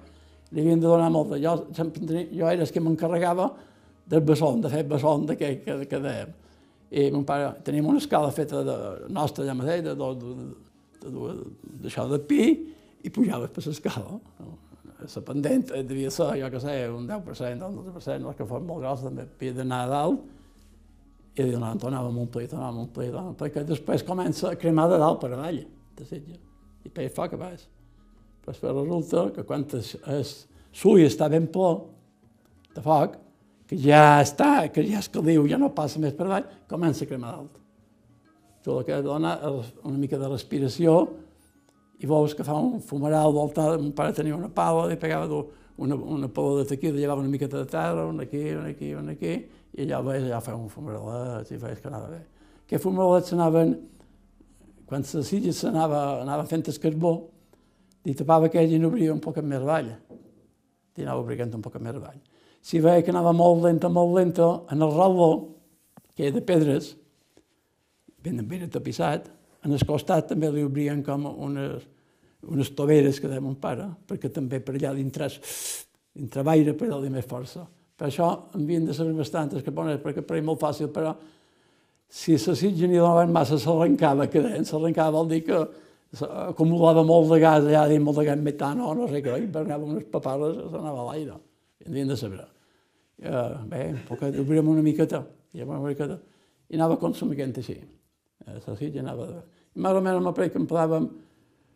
[0.51, 1.35] li havien de donar molt.
[1.43, 3.51] Jo, sempre jo era el que m'encarregava
[4.09, 6.33] del besson, de fer besson d'aquell que, que dèiem.
[6.94, 8.76] I mon pare, teníem una escala feta de
[9.11, 10.35] nostra, ja mateix, de, de,
[11.02, 11.33] de,
[11.83, 12.44] d'això de pi,
[13.04, 14.20] i pujava per l'escala.
[15.04, 18.85] La pendent devia ser, jo què sé, un 10%, un 12%, els que fos molt
[18.85, 20.30] gros també havia d'anar a dalt,
[21.35, 24.52] i de anar, tornàvem a omplir, tornàvem a omplir, tornàvem a omplir, que després comença
[24.52, 25.64] a cremar de dalt per avall,
[25.98, 26.38] de setge,
[26.87, 27.66] i per foc a baix.
[28.44, 30.24] Però després resulta que quan el
[30.74, 31.72] sui està ben ple
[32.76, 33.18] de foc,
[33.68, 37.11] que ja està, que ja es caliu, ja no passa més per avall, comença a
[37.11, 37.61] cremar dalt.
[38.64, 40.96] Tu el que dona una mica de respiració
[42.00, 45.42] i veus que fa un fumeral voltat, mon pare tenia una pala, li pegava
[45.77, 49.14] una, una pala de tequila, llevava una miqueta de terra, una aquí, una aquí, una
[49.16, 49.35] aquí,
[49.74, 52.20] i allà veies, allà feia un fumeralet, i veies que anava bé.
[52.64, 53.74] Aquests fumeralets s'anaven,
[54.88, 57.14] quan la silla s'anava anava fent el carbó,
[58.05, 59.90] li tapava aquell i n'obria un poc més avall.
[60.94, 62.20] Li anava obrigant un poc més avall.
[62.64, 65.31] Si veia que anava molt lenta, molt lenta, en el ratló,
[66.16, 66.94] que era de pedres,
[68.24, 69.29] ben, ben tapissat,
[69.64, 71.85] en el costat també li obrien com unes,
[72.48, 75.29] unes toveres que deia mon pare, perquè també per allà dintre,
[76.16, 77.66] dintre baire per allà més força.
[77.94, 81.12] Per això havien de saber bastantes capones, perquè per molt fàcil, però
[82.09, 85.61] si la sitja n'hi donaven massa s'arrencava, que deien, s'arrencava vol dir que
[86.48, 89.85] acumulava molt de gas allà dins, molt de gas metano, no sé què, i pernava
[89.85, 91.38] unes paparres, s'anava a l'aire.
[91.85, 92.54] Havien de saber.
[93.22, 95.22] Uh, bé, perquè obríem una miqueta,
[95.55, 96.18] i una miqueta,
[96.68, 97.77] i anava consumint així.
[98.46, 99.29] Uh, la sitja anava...
[99.74, 101.09] De més o menys m'aprec que emplàvem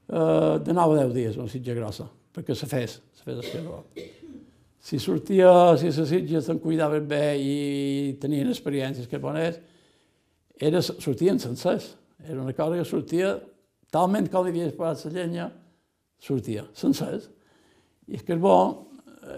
[0.08, 3.82] eh, de 9 a 10 dies una sitja grossa, perquè se fes, se fes esquerró.
[4.78, 7.56] Si sortia, si la sitja se'n cuidaven bé i
[8.22, 9.58] tenien experiències que bones,
[10.58, 11.96] era, sortien sencers.
[12.24, 13.34] Era una cosa que sortia
[13.94, 15.50] talment com li havies posat la llenya,
[16.22, 17.28] sortia sencers.
[18.08, 18.87] I el carbó, eh,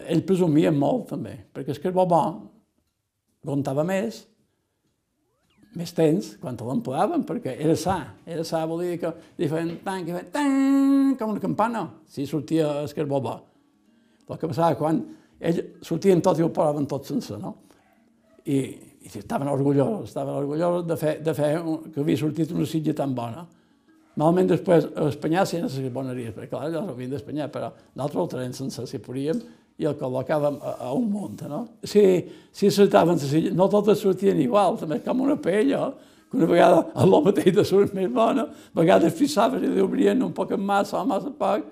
[0.07, 2.24] ell presumia molt també, perquè el carbó bo
[3.46, 4.24] comptava més
[5.79, 7.98] més temps quan l'empleaven, perquè era sa.
[8.26, 12.26] Era sa, vol dir que li feien tan, que feien tan, com una campana, si
[12.26, 13.37] sortia el carbó bo.
[14.31, 15.00] El que passava quan
[15.40, 17.55] ells sortien tot i ho posaven tot sense, no?
[18.44, 18.59] I,
[19.00, 21.55] i estaven orgullosos, estaven orgullosos de fer, de fer
[21.94, 23.46] que havia sortit una sitja tan bona.
[24.18, 27.70] Normalment després a Espanyà sí, no sé si boneries, perquè clar, ja s'havien d'Espanyà, però
[27.94, 29.38] nosaltres el traiem sense, si podíem,
[29.80, 31.62] i el col·locàvem a, a un munt, no?
[31.88, 32.02] Si,
[32.52, 35.88] si saltaven la silla, no totes sortien igual, també com una pella,
[36.30, 40.34] que una vegada a la mateixa surt més bona, a vegades fixaves i obrien un
[40.36, 41.64] poc massa o massa poc,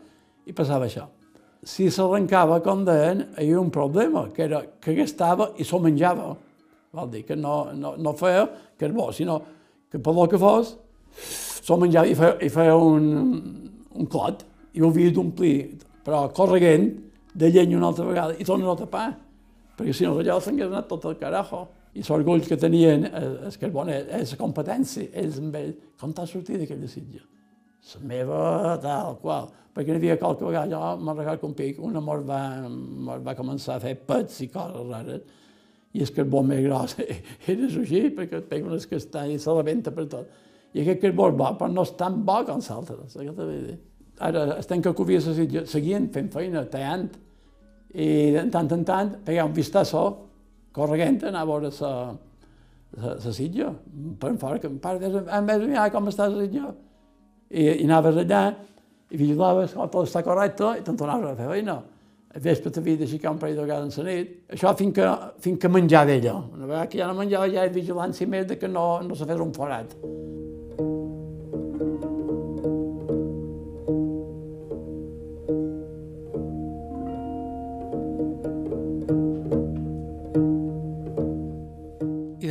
[0.48, 1.04] i passava això.
[1.68, 6.30] Si s'arrencava, com deien, hi havia un problema, que era que gastava i s'ho menjava.
[6.96, 8.46] Vol dir que no, no, no feia
[8.94, 9.42] bo, sinó
[9.90, 10.76] que per lo que fos,
[11.12, 13.04] s'ho menjava i feia, i feia un,
[13.92, 15.58] un clot, i ho havia d'omplir,
[16.06, 16.88] però correguent,
[17.38, 19.09] de llenya una altra vegada i tornen a tapar,
[19.79, 21.66] perquè si no allò s'hagués anat tot el carajo.
[21.98, 23.07] I l'orgull que tenien
[23.48, 27.22] és que, bueno, és competència, ells amb ell, com t'ha sortit d'aquella sitja?
[27.94, 28.40] La meva,
[28.83, 29.48] tal qual.
[29.74, 32.40] Perquè n'hi havia qualque vegada, jo me'n recordo un pic, un amor va,
[33.24, 35.22] va començar a fer pets i coses rares,
[35.94, 36.96] i el carbó més gros
[37.55, 40.35] era així, perquè et pega unes castanyes i se la venta per tot.
[40.74, 43.61] I aquest carbó és bo, però no és tan bo com saps què t'he de
[43.70, 43.79] dir?
[44.29, 47.09] Ara estem que covia la sitja, seguien fent feina, tallant,
[47.94, 50.05] i de tant en tant pegar un vistazo
[50.77, 51.92] correguent, anar a veure la,
[52.98, 53.70] la, la sitja,
[54.20, 56.72] per fora, que pare, en vez de mirar com està la sitja,
[57.51, 58.42] i, i anaves allà,
[59.09, 61.79] i vigilaves que tot està correcte, i te'n tornaves a fer feina.
[62.29, 65.09] A vespre t'havia d'aixecar un parell de vegades en la nit, això fins que,
[65.40, 66.37] fins que menjar d'ella.
[66.53, 69.27] Una vegada que ja no menjava, ja és vigilància més de que no, no se
[69.27, 69.96] fes un forat.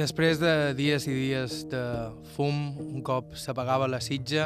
[0.07, 1.83] Després de dies i dies de
[2.37, 4.45] fum, un cop s'apagava la sitja,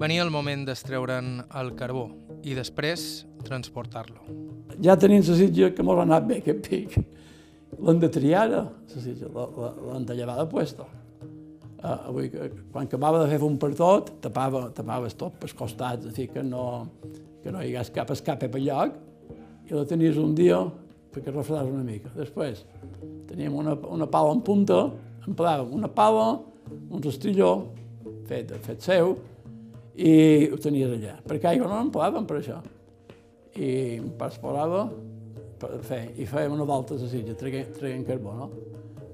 [0.00, 2.08] venia el moment d'estreure'n el carbó
[2.42, 4.24] i després transportar-lo.
[4.82, 6.96] Ja tenim la sitja que m'ha anat bé aquest pic.
[7.78, 10.88] L'hem de triar, la sitja, l'hem de llevar de puesto.
[11.82, 12.26] Uh,
[12.72, 16.88] quan acabava de fer un per tot, tapava, tapaves tot pels costats, així que no,
[17.42, 18.98] que no hi hagués cap escape per lloc,
[19.70, 20.58] i la tenies un dia
[21.12, 22.10] perquè refredàs una mica.
[22.16, 22.64] Després
[23.28, 24.80] teníem una, una pala en punta,
[25.28, 26.40] empleàvem una pala,
[26.90, 27.52] un rastilló
[28.28, 29.16] fet, fet seu,
[29.96, 31.16] i ho tenies allà.
[31.28, 32.60] Perquè aigua no empleàvem per això.
[33.52, 34.86] I em parava
[35.62, 38.48] per fer, i fèiem una volta a la silla, traient, carbó, no?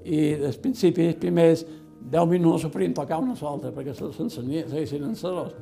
[0.09, 1.65] I al principi, els primers
[2.09, 5.53] 10 minuts podien tocar una solta, perquè s'ensenyessin en serós.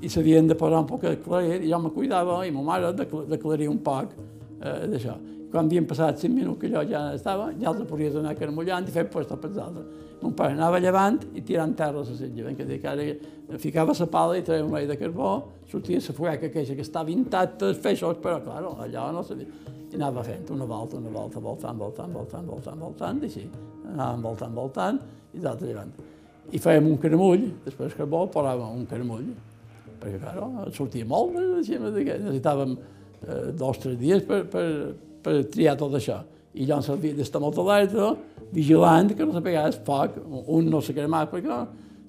[0.00, 2.92] I s'havien de posar un poc de claret, i jo me cuidava, i ma mare
[2.96, 5.16] d'aclarir un poc eh, d'això.
[5.50, 8.94] Quan havien passat 5 minuts que jo ja estava, ja els podies anar carmullant i
[8.94, 9.84] fer puesto per l'altre.
[10.22, 12.28] Mon pare anava llevant i tirant terra a la.
[12.46, 16.00] Ben que dir que ara ficava la pala i treia un rei de carbó, sortia
[16.00, 19.46] la fueca aquella que estava intacta, els feixos, però, clar, allò no sabia.
[19.92, 23.46] I anava fent una volta, una volta, voltant, voltant, voltant, voltant, voltant, i així.
[23.92, 25.00] Anàvem voltant, voltant,
[25.32, 26.10] i d'altra banda.
[26.50, 29.30] I fèiem un caramull, després que bo posàvem un caramull,
[30.00, 34.66] perquè, clar, sortia molt, així, necessitàvem eh, dos o tres dies per, per,
[35.26, 36.20] per triar tot això.
[36.56, 38.12] I jo em servia d'estar molt alerta,
[38.54, 41.50] vigilant que no se pegés foc, un no se cremava, perquè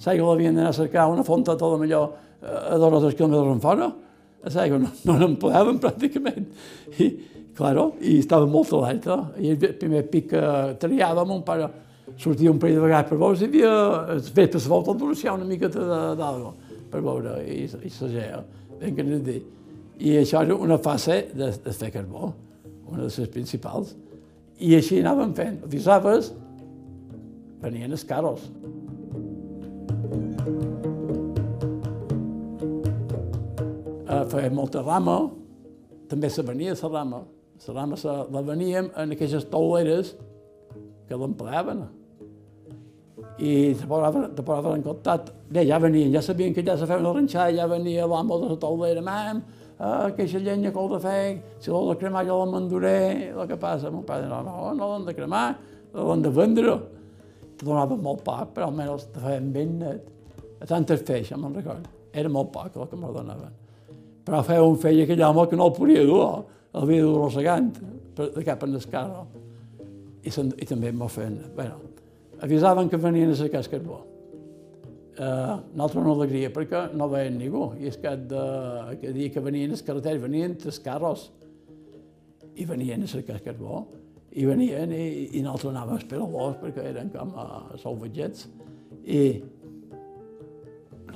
[0.06, 3.56] l'aigua l'havien d'anar a cercar una fonta tot millor eh, a dos o tres quilòmetres
[3.56, 3.90] en fora,
[4.54, 6.48] l'aigua no, no n'empleàvem pràcticament.
[7.02, 7.10] I,
[7.58, 9.20] claro, i estava molt alerta.
[9.42, 10.46] I el primer pic que
[10.80, 11.68] triàvem, un pare
[12.16, 13.74] sortia un parell de vegades per veure si havia...
[14.16, 16.54] Els vespres volta duració una miqueta d'algo
[16.92, 18.42] per veure i, i sagea,
[18.80, 19.54] ben que dit.
[19.98, 22.32] I això era una fase de, de fer carbó,
[22.88, 23.96] una de les principals.
[24.60, 25.60] I així anàvem fent.
[25.68, 26.32] Avisaves,
[27.62, 28.48] venien els carros.
[34.28, 35.20] Feia molta rama,
[36.10, 37.22] també se venia la rama.
[37.68, 40.16] La rama se la veníem en aquelles tauleres
[41.08, 41.86] que l'empleaven.
[43.38, 45.34] I te posaven, te posaven en contacte.
[45.50, 48.50] Bé, ja venien, ja sabien que ja se feia una ranxada, ja venia l'amo de
[48.52, 49.44] la taulera, mam,
[49.80, 51.22] ah, aquesta llenya que heu de fer,
[51.62, 52.98] si l'heu de cremar jo la m'enduré,
[53.34, 53.92] el que passa?
[53.94, 55.46] Mon pare, no, no, no l'hem de cremar,
[55.94, 56.78] l'hem de vendre.
[57.58, 60.12] Te donaven molt poc, però almenys te feien ben net.
[60.62, 61.90] A tantes feix, me'n recordo.
[62.14, 63.56] Era molt poc el que me donaven.
[64.28, 66.28] Però feia un feia aquell home que no el podia dur,
[66.74, 67.72] el havia dur rossegant
[68.18, 69.26] de cap en el carro.
[70.26, 71.40] I, i també m'ho feien.
[71.56, 71.80] Bueno,
[72.42, 74.04] avisaven que venien a cercar el carbó
[75.18, 77.72] eh, nosaltres una alegria perquè no veien ningú.
[77.82, 78.46] I és que de,
[79.02, 81.30] que dia que venien els carreteres, venien els carros
[82.58, 83.86] i venien a cercar carbó
[84.38, 85.06] i venien i,
[85.38, 87.48] i nosaltres anàvem a esperar-los perquè eren com a
[87.82, 88.48] salvatgets
[89.08, 89.22] i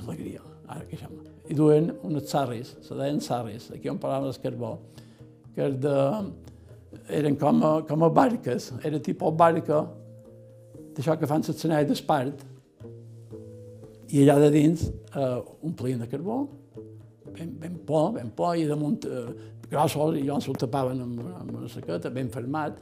[0.02, 1.12] alegria, ara que som.
[1.50, 4.72] I duen unes sarris, se deien sarris, aquí on parlàvem del carbó,
[5.54, 5.96] que de,
[7.18, 9.84] eren com a, com a barques, era tipus barca
[10.96, 12.42] d'això que fan les senades d'espart,
[14.12, 16.42] i allà de dins eh, omplien de carbó,
[17.32, 19.28] ben, ben po, ben po, i damunt eh,
[19.70, 22.80] grossos, i llavors ho tapaven amb, amb una saqueta, ben fermat.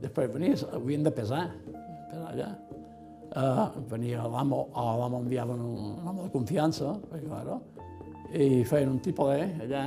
[0.00, 1.46] Després venia, havien de pesar,
[2.08, 2.48] pesar allà.
[3.34, 7.60] Eh, venia l'amo, o l'amo enviaven un, un home de confiança, perquè, claro,
[8.32, 9.84] i feien un de allà,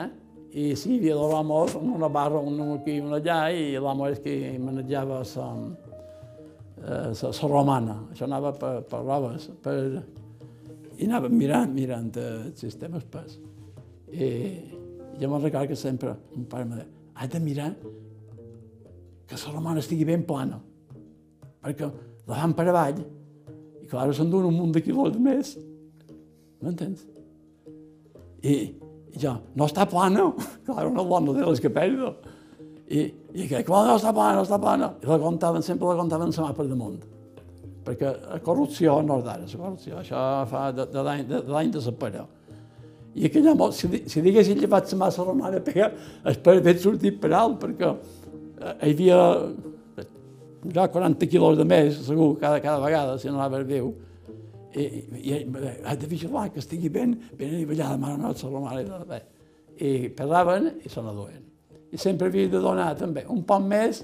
[0.57, 4.07] i sí, hi havia dos homes, una barra, un aquí i un allà, i l'amo
[4.07, 5.47] és qui manejava la,
[6.83, 7.97] eh, la, la romana.
[8.11, 10.05] Això anava per, per robes, per,
[10.97, 13.37] i anàvem mirant, mirant el sistema espès.
[14.09, 14.29] I
[15.19, 17.71] jo me'n recordo que sempre un pare em deia, has de mirar
[19.27, 20.59] que la romana estigui ben plana,
[21.61, 21.89] perquè
[22.27, 25.53] la fan per avall i clar, s'enduen un munt de quilòmetres més.
[26.63, 27.03] M'entens?
[28.41, 28.55] I,
[29.13, 30.31] I jo, no està plana,
[30.65, 32.15] clar, una dona de les que perdo.
[32.87, 33.03] I,
[33.35, 34.93] i que, clar, no està plana, no està plana.
[35.03, 37.16] I la contaven, sempre la contaven la mà per damunt
[37.87, 41.63] perquè la corrupció no és d'ara, la corrupció, això fa de, de l'any de, de,
[41.77, 42.25] de sapera.
[43.17, 45.93] I aquell home, si, si diguessin llevat la massa romana, pegar,
[46.27, 49.21] espera haver sortit per alt, perquè eh, hi havia
[50.73, 53.93] ja 40 quilos de més, segur, cada, cada vegada, si no anava viu.
[54.77, 55.37] I, i, i
[55.87, 58.83] has de vigilar que estigui ben, ben anivellada, mare nostra romana.
[58.83, 59.21] I, bé.
[59.77, 61.41] I pesaven i se n'aduien.
[61.93, 64.03] I sempre havia de donar també un poc més,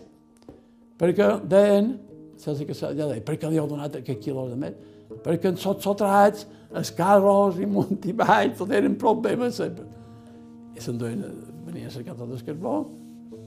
[0.97, 1.93] perquè deien
[2.41, 4.77] saps que ja deia, per què li heu donat aquest quilo de més?
[5.23, 9.85] Perquè en sot sotrats, els carros i munt i baix, tot eren problemes sempre.
[10.73, 11.21] I se'n duien,
[11.67, 12.79] venia a cercar tot el carbó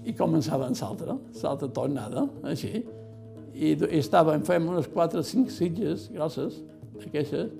[0.06, 2.84] i començaven l'altre, l'altra tornada, així.
[3.56, 6.60] I, i estàvem, fèiem unes quatre o cinc sitges grosses,
[7.02, 7.50] aquestes.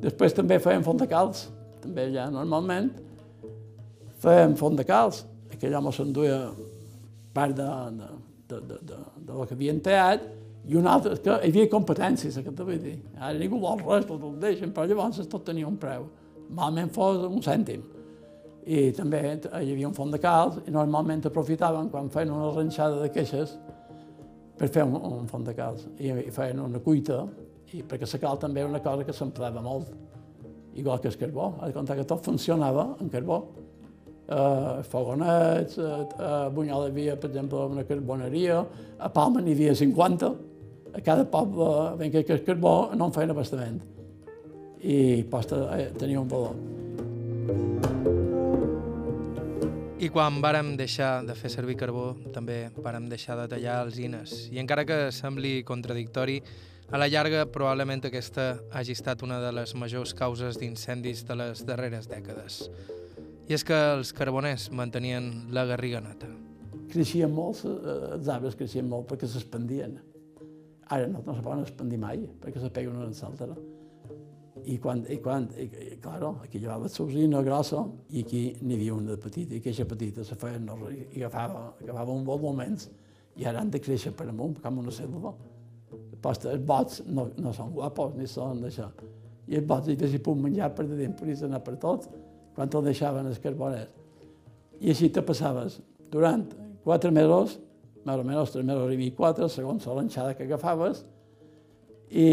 [0.00, 1.48] Després també fèiem fontacals,
[1.82, 2.90] també allà, normalment.
[4.20, 5.22] fèiem font de calç,
[5.52, 6.38] aquell home s'enduia
[7.32, 8.08] part de, de,
[8.50, 10.26] de, de, de, de lo que havien teat,
[10.68, 12.98] i un altre, que hi havia competències, que t'ho vull dir.
[13.16, 16.06] Ara ningú vol res, tot ho deixen, però llavors tot tenia un preu.
[16.50, 17.82] Normalment fos un cèntim.
[18.70, 23.00] I també hi havia un font de calç i normalment aprofitaven quan feien una ranxada
[23.00, 23.54] de queixes
[24.58, 25.86] per fer un, un font de calç.
[25.96, 27.22] I, i feien una cuita,
[27.72, 29.88] i perquè la cal també era una cosa que s'emplava molt,
[30.76, 31.54] igual que el carbó.
[31.60, 33.40] Ha de comptar que tot funcionava en carbó
[34.30, 38.62] eh, fogonets, eh, a Bunyol hi havia, per exemple, una carboneria,
[38.98, 40.34] a Palma n'hi havia 50,
[40.94, 43.80] a cada poble ben que el carbó no en feien abastament
[44.82, 46.56] i eh, tenia un valor.
[50.00, 54.48] I quan vàrem deixar de fer servir carbó, també vàrem deixar de tallar alzines.
[54.48, 56.38] I encara que sembli contradictori,
[56.90, 61.62] a la llarga probablement aquesta hagi estat una de les majors causes d'incendis de les
[61.68, 62.64] darreres dècades.
[63.50, 66.28] I és que els carboners mantenien la garriga neta.
[66.92, 69.96] Creixien molt, eh, els arbres creixien molt perquè s'expandien.
[70.94, 73.56] Ara no, no se poden expandir mai, perquè se peguen una en l'altra.
[74.70, 78.76] I quan, i quan, i, i, claro, aquí llevava la usina grossa i aquí n'hi
[78.76, 82.42] havia una de petita, i aquesta petita se feia no, i agafava, agafava un vol
[82.46, 82.86] moments
[83.34, 85.34] i ara han de créixer per amunt, com una selva.
[86.22, 88.92] Posta, els bots no, no són guapos ni són d'això.
[89.50, 92.12] I els bots, i si puc menjar per de dins, per anar per tot,
[92.60, 93.88] quan te'l deixaven els carboners.
[94.84, 95.78] I així te passaves
[96.12, 96.42] durant
[96.84, 97.54] quatre mesos,
[98.04, 101.00] més o menys tres mesos i mig, quatre, segons la lanxada que agafaves,
[102.12, 102.26] i,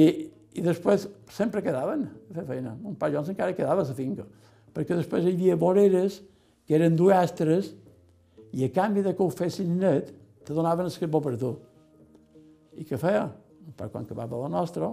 [0.51, 2.75] i després sempre quedaven a fer feina.
[2.83, 4.27] Un parell encara quedava a la finca,
[4.75, 6.19] perquè després hi havia voreres
[6.67, 7.71] que eren duestres
[8.51, 10.11] i a canvi de que ho fessin net,
[10.43, 11.55] te donaven el carbó per tu.
[12.75, 13.29] I què feia?
[13.79, 14.91] Per quan acabava la nostra,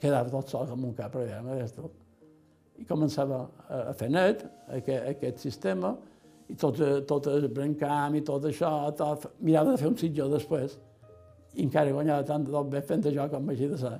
[0.00, 1.92] quedava tot sol amb un cap, però ja no tot
[2.80, 5.94] i començava a fer net aquest, aquest sistema
[6.50, 10.78] i tot, tot el brancam i tot això, tot, mirava de fer un sitjó després
[11.54, 13.96] i encara guanyava tant de tot bé fent això com així de ser.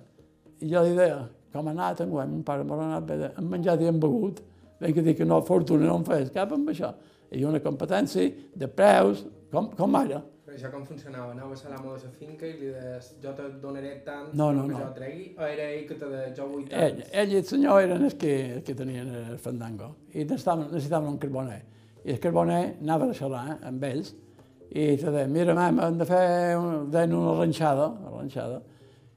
[0.61, 3.83] I jo li deia, com ha anat enguany, mon pare m'ha anat bé, hem menjat
[3.83, 4.43] i hem begut,
[4.81, 6.93] ben que dic que no, fortuna no em fes cap amb això.
[7.31, 10.23] Hi havia una competència de preus, com, com ara.
[10.51, 11.31] Però això com funcionava?
[11.31, 14.65] Anaves a l'amo de la finca i li deies jo te donaré tant no, no,
[14.67, 14.79] que no.
[14.81, 15.27] jo tregui?
[15.39, 16.81] O era ell que te deia jo vull tant?
[16.89, 20.65] Ell, ell i el senyor eren els que, els que tenien el fandango i necessitaven,
[20.73, 21.61] necessitaven un carboner.
[22.03, 24.11] I el carboner anava a xerrar eh, amb ells
[24.73, 26.27] i te deia, mira, mam, hem de fer
[26.59, 28.59] un, deien una ranxada, una ranxada,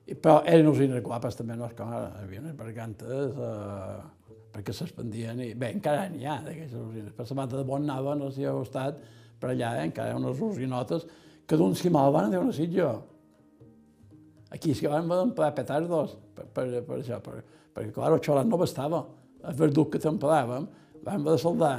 [0.05, 4.37] I, però eren usines guapes també, no és com ara, hi havia unes bergantes, eh,
[4.53, 7.17] perquè s'expandien i bé, encara n'hi ha d'aquestes usines.
[7.17, 9.01] Per la mata de Bonnava, no sé si heu estat,
[9.43, 11.03] per allà, eh, encara hi ha unes usinotes
[11.45, 12.93] que d'un mal van dir una sitja.
[14.55, 17.41] Aquí és que van poder petardos per, per, per això, per,
[17.75, 19.03] perquè, clar, el xolat no bastava.
[19.43, 20.69] El verduc que t'empedàvem,
[21.03, 21.73] vam haver de soldar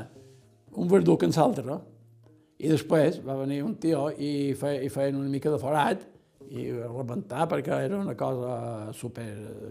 [0.77, 1.79] un verduc en l'altre,
[2.59, 6.05] i després va venir un tio i feia, i feien una mica de forat
[6.55, 9.27] i rebentar perquè era una cosa super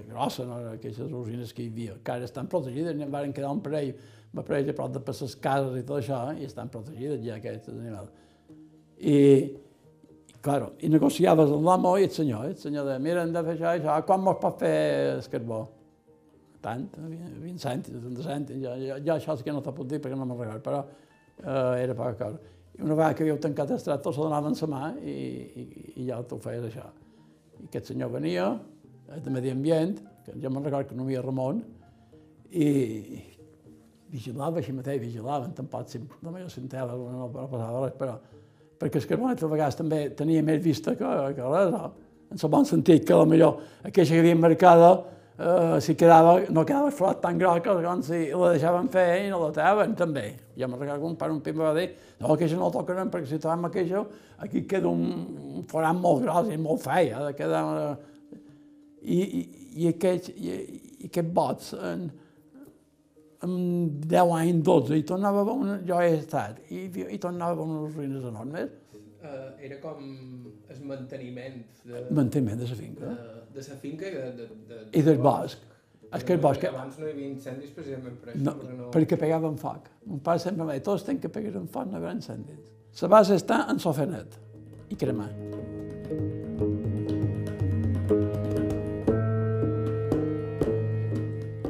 [0.09, 0.57] grossa, no?
[0.73, 3.93] aquestes usines que hi havia, que ara estan protegides, n'hi van quedar un parell,
[4.33, 7.37] un parell a prop de per les cases i tot això, i estan protegides ja
[7.37, 8.09] aquests animals.
[8.97, 9.17] I,
[10.43, 12.49] Claro, i negociaves amb l'amo i el senyor.
[12.49, 14.73] El senyor deia, mira, hem de fer això, això, com mos pot fer
[15.13, 15.59] el carbó?
[16.63, 20.01] Tant, 20 cèntims, 30 cèntims, ja, ja, ja això és que no t'ho puc dir
[20.03, 22.51] perquè no me'n recordo, però eh, era poca cosa.
[22.75, 25.65] I una vegada que havíeu tancat el tractor, se donaven la mà i, i,
[26.03, 26.89] i ja t'ho feies això.
[27.61, 28.49] I aquest senyor venia,
[29.13, 31.63] de Medi Ambient, que jo me'n recordo que no hi havia Ramon,
[32.51, 32.67] i
[34.13, 38.17] vigilava així mateix, vigilaven, tampoc, si, no m'hi sentava, no, no passava res, però
[38.79, 41.89] perquè el carbonet a vegades també tenia més vista que, que res, no?
[42.33, 44.91] en el bon sentit que millor aquella que havia marcada
[45.37, 49.29] eh, si quedava, no quedava flot tan gros que doncs, si la deixaven fer i
[49.31, 50.25] no la taven també.
[50.57, 53.13] Jo me'n recordo que un pare un pim va dir no, aquella no la tocarem
[53.13, 54.03] perquè si trobem aquella
[54.45, 55.05] aquí queda un,
[55.59, 57.63] un forat molt gros i molt fei, ha de quedar...
[59.03, 59.39] I, i,
[59.83, 60.51] i, aquests, i,
[61.03, 62.05] i aquests bots en,
[63.43, 67.67] amb 10 anys, 12, i tornava a una, jo he estat, i, i tornava a
[67.67, 68.71] unes ruïnes enormes.
[69.23, 70.01] Uh, era com
[70.69, 72.01] el manteniment de...
[72.11, 73.11] Manteniment de la finca.
[73.11, 75.69] De, de la finca i de, de, de, I del bosc.
[76.13, 76.67] És que el bosc...
[76.69, 78.43] Abans no hi havia incendis precisament per això.
[78.45, 78.91] No, perquè, no...
[78.93, 79.89] perquè pegaven foc.
[80.11, 82.71] Un pare sempre va dir, tots tenen que pegar en foc, no hi haurà incendis.
[83.01, 84.37] La base està en sofenet
[84.93, 85.31] i cremar.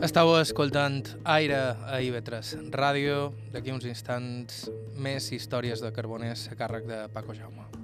[0.03, 3.29] Estàu escoltant Aire a IB3 Ràdio.
[3.53, 4.65] D'aquí uns instants,
[4.99, 7.82] més històries de carboners a càrrec de Paco Jaume.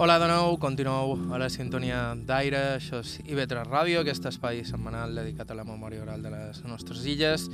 [0.00, 5.16] Hola de nou, continueu a la sintonia d'aire, això és IB3 Ràdio, aquest espai setmanal
[5.18, 7.48] dedicat a la memòria oral de les nostres illes.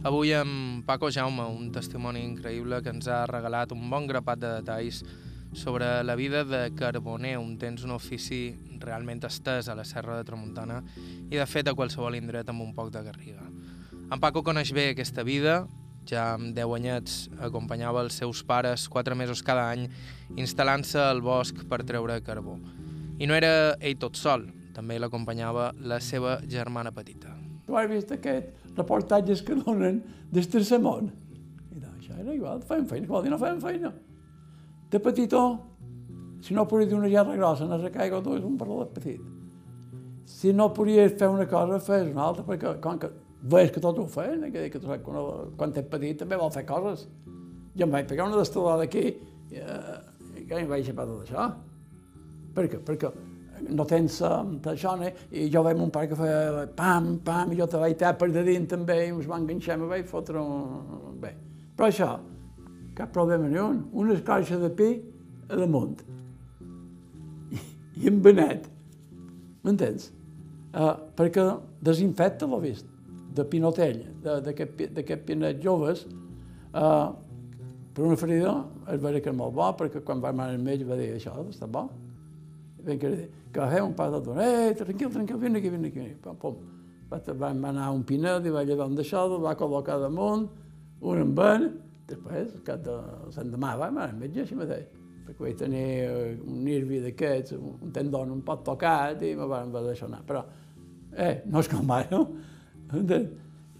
[0.00, 4.54] Avui amb Paco Jaume, un testimoni increïble que ens ha regalat un bon grapat de
[4.62, 5.02] detalls
[5.52, 8.40] sobre la vida de carboner, un temps un ofici
[8.80, 10.80] realment estès a la Serra de Tramuntana
[11.28, 13.44] i de fet a qualsevol indret amb un poc de garriga.
[14.08, 15.66] En Paco coneix bé aquesta vida,
[16.08, 19.86] ja amb 10 anyets acompanyava els seus pares 4 mesos cada any
[20.36, 22.58] instal·lant-se al bosc per treure carbó.
[23.18, 27.36] I no era ell tot sol, també l'acompanyava la seva germana petita.
[27.66, 30.00] Tu has vist aquest reportatges que donen
[30.32, 31.12] tercer món?
[31.70, 33.92] I doncs, això era igual, feien feina, vol dir no feien feina.
[34.90, 35.42] De petitó,
[36.42, 39.20] si no podies dir una gerra grossa, no se caiga tu, és un parlat petit.
[40.28, 43.98] Si no podies fer una cosa, fes una altra, perquè com que veus que tots
[43.98, 47.06] ho feien, que, que tu saps, quan, quan ets petit també vol fer coses.
[47.74, 49.98] Jo em vaig pegar una destelada aquí i, eh,
[50.38, 51.48] i que em vaig xapar tot això.
[52.54, 52.80] Per què?
[52.86, 53.10] Perquè
[53.72, 55.08] no tens um, això, no?
[55.30, 58.30] i jo veig mon pare que feia pam, pam, i jo te vaig tapar per
[58.34, 61.18] de dins també, i ens va enganxar, me vaig fotre un...
[61.22, 61.34] bé.
[61.78, 62.12] Però això,
[62.98, 64.90] cap problema ni un, una escorxa de pi
[65.48, 66.02] a damunt.
[67.50, 67.62] I,
[68.02, 68.68] i en benet,
[69.66, 70.10] m'entens?
[70.72, 71.44] Uh, perquè
[71.84, 72.91] desinfecta l'ho vist
[73.34, 76.06] de Pinotell, d'aquest Pinet joves,
[76.74, 77.08] eh,
[77.92, 78.54] per una ferida
[78.88, 81.34] es dir que era molt bo, perquè quan va anar al metge va dir això
[81.48, 81.88] està bo.
[82.78, 85.88] I vam dir, que fer un pas de donar, eh, tranquil, tranquil, vine aquí, vine
[85.88, 86.06] aquí.
[86.22, 86.56] Pum, pum.
[87.12, 90.48] Va, anar un pinet i va llevar un d'això, el va col·locar damunt,
[91.02, 91.68] un en ben,
[92.08, 92.96] després, cap de
[93.36, 94.86] l'endemà, va anar al metge així mateix,
[95.26, 99.70] perquè vaig tenir eh, un nervi d'aquests, un tendon un poc tocat i me van
[99.76, 100.22] deixar anar.
[100.24, 100.42] Però,
[101.12, 102.51] eh, no és com ara, no?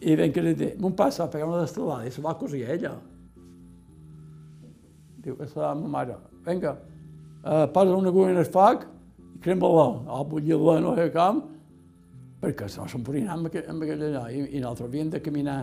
[0.02, 2.96] I ben que li dic, mon pare s'ha una destelada i se va cosir ella.
[5.22, 6.16] Diu que serà ma mare.
[6.46, 6.72] Vinga,
[7.44, 8.88] uh, posa una agulla en el foc
[9.36, 11.44] i crema-la, a bullir-la no sé com,
[12.42, 14.24] perquè no se'n podia anar amb, aquell, amb aquell allò.
[14.26, 15.60] I, I nosaltres havíem de caminar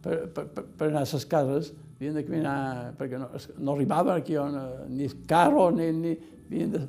[0.00, 2.56] per, per, per, per anar a les cases, havíem de caminar,
[2.96, 3.28] perquè no,
[3.58, 4.56] no arribava aquí on,
[4.88, 6.86] ni carro, ni, ni, havíem de...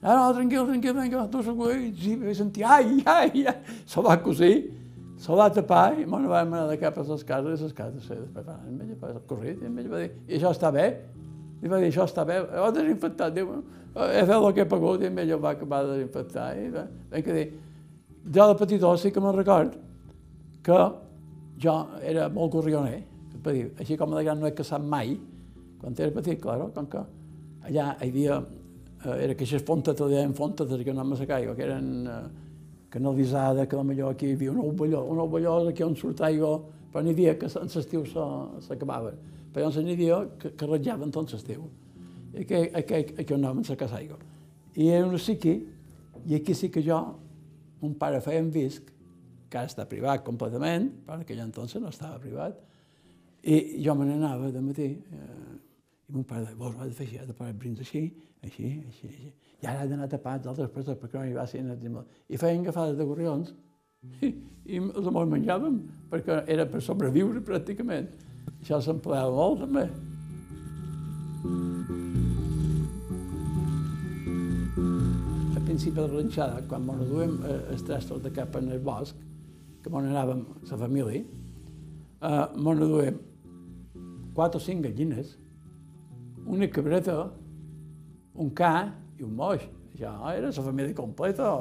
[0.00, 4.79] No, no, tranquil, tranquil, vinga, tu segur, i sentir, ai, ai, ai, se va cosir
[5.20, 8.06] se va tapar i me'n vam anar de cap a les cases i les cases
[8.08, 10.86] se van amb ella, per corrit, i ell va dir, i això està bé?
[11.60, 13.52] I va dir, això està bé, ho ha desinfectat, diu,
[14.06, 16.86] he fet el que he pagut, i ell ho va acabar de desinfectar, i va,
[17.12, 17.46] vam dir,
[18.32, 19.76] jo de petitó sí que me'n record
[20.64, 20.80] que
[21.60, 23.02] jo era molt corrioner,
[23.52, 25.18] dir, així com de gran no he caçat mai,
[25.80, 27.04] quan era petit, claro, com que
[27.68, 28.40] allà hi havia,
[29.04, 31.20] eh, era que aquestes fontes, deien fontes, que no me
[31.56, 32.22] que eren eh,
[32.90, 36.58] canalitzada, que millor aquí hi havia un ovelló, un ovelló aquí on surt aigua,
[36.90, 39.18] però n'hi havia que en l'estiu s'acabaven.
[39.52, 41.68] Però llavors n'hi havia que, que ratllaven tot l'estiu.
[42.34, 44.18] I que, aquí, aquí on anaven a casa aigua.
[44.74, 45.54] I era un siqui,
[46.26, 46.98] i aquí sí que jo,
[47.80, 48.90] mon pare feia en visc,
[49.50, 52.58] que ara està privat completament, però en aquell entonces no estava privat,
[53.42, 55.54] i jo me n'anava de matí, eh,
[56.06, 58.04] i mon pare deia, vols, ho has fer així, has de parar brins així,
[58.46, 61.60] així, així, així i ara he d'anar tapat d'altres persones perquè no hi va ser
[62.28, 63.52] I feien agafades de gorrions
[64.22, 64.30] i,
[64.72, 65.80] i els amors menjàvem
[66.12, 68.08] perquè era per sobreviure pràcticament.
[68.60, 69.84] Això s'empleava molt també.
[75.56, 78.80] A principi de la ranxada, quan ens duem eh, els trastos de cap en el
[78.84, 79.16] bosc,
[79.80, 83.20] que m'on anàvem, la família, eh, m'on duem
[84.34, 85.36] quatre o cinc gallines,
[86.46, 87.30] una cabreta,
[88.40, 88.72] un ca
[89.20, 89.66] i un moix.
[90.00, 91.52] Ja era la família completa.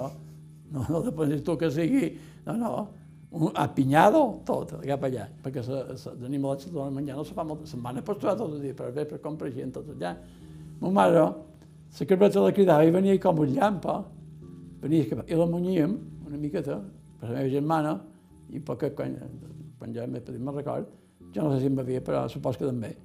[0.72, 2.16] No, no depèn tu que sigui...
[2.46, 2.72] No, no,
[3.30, 7.68] un apinyado, tot, cap allà, perquè els animals se donen menjar, no se fa molt,
[7.70, 10.16] se'n van a pasturar tot el dia, per bé, per comprar gent, tot allà.
[10.80, 11.26] Ma mare,
[12.00, 14.00] la carbeta la cridava i venia com un llampa,
[14.82, 15.94] venia i la munyíem
[16.26, 16.80] una miqueta,
[17.20, 17.94] per la meva germana,
[18.50, 19.14] i perquè quan,
[19.78, 20.90] quan ja m'he petit me'n record,
[21.34, 22.96] jo no sé si em bevia, però supos que també.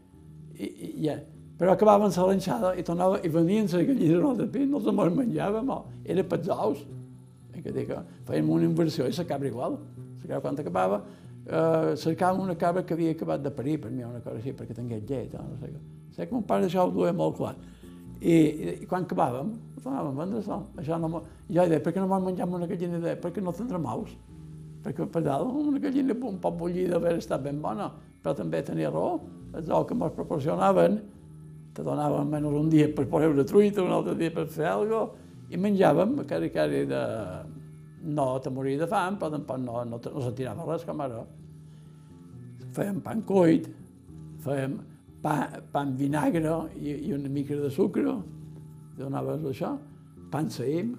[0.54, 1.18] I, i, ja,
[1.58, 4.92] però acabaven la lanxada i tornava, i venien les gallines en el pit, no se
[4.92, 5.70] me'n menjàvem,
[6.04, 6.86] era pels ous.
[7.64, 7.92] Que dic,
[8.26, 9.78] fèiem una inversió i la cabra igual.
[10.22, 10.98] La cabra quan acabava,
[11.46, 14.74] eh, cercàvem una cabra que havia acabat de parir, per mi una cosa així, perquè
[14.74, 15.80] tingués llet, no sé què.
[16.16, 17.54] Sé que mon pare això ho duia molt clar.
[18.20, 20.60] I, i, quan acabàvem, tornàvem a vendre això.
[20.80, 22.98] això no, jo deia, per què no m'han menjat una gallina?
[22.98, 24.14] Deia, perquè no tindrem ous.
[24.84, 27.90] Perquè per dalt una gallina un poc bullida haver estat ben bona,
[28.22, 29.20] però també tenia raó.
[29.54, 31.00] Els ous que ens proporcionaven
[31.74, 35.04] te donaven menys un dia per posar una truita, un altre dia per fer alguna
[35.04, 37.04] cosa, i menjàvem, cari, cari de...
[38.04, 41.22] No te moria de fam, però tampoc no, no, no se tirava res com ara.
[42.74, 43.68] fèiem pan cuit,
[44.44, 44.74] fèiem
[45.22, 45.34] pa,
[45.72, 48.12] pa amb vinagre i, i una mica de sucre,
[48.98, 49.70] donaves això,
[50.30, 50.92] pa amb saïm,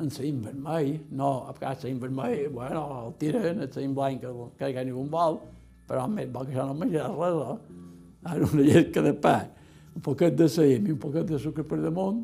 [0.00, 4.26] amb saïm vermell, no, a vegades saïm vermell, bueno, el tiren, el saïm blanc,
[4.58, 5.38] que hi ha ningú vol,
[5.86, 7.78] però més bo que això no menjaràs res, eh?
[8.32, 9.36] Ara una llesca de pa,
[9.94, 12.22] un poquet de saïm i un poquet de sucre per damunt,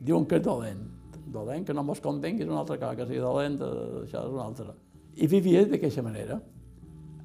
[0.00, 0.86] diuen que és dolent.
[1.30, 4.32] Dolent, que no mos convengui, és una altra cosa, que sigui dolent, eh, això és
[4.32, 4.74] una altra.
[5.16, 6.40] I vivia d'aquesta manera.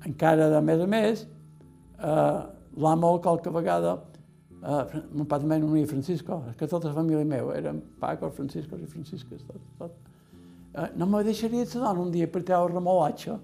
[0.05, 1.25] Encara, de més a més,
[1.97, 2.41] eh,
[2.77, 3.97] l'amo qualque vegada,
[4.61, 8.81] eh, mon pare també no Francisco, és que tota la família meva eren Pacos, Franciscos
[8.81, 9.91] i Francisques, tot, tot.
[10.75, 13.37] Eh, no me deixaria de dona un dia per treure remolatge.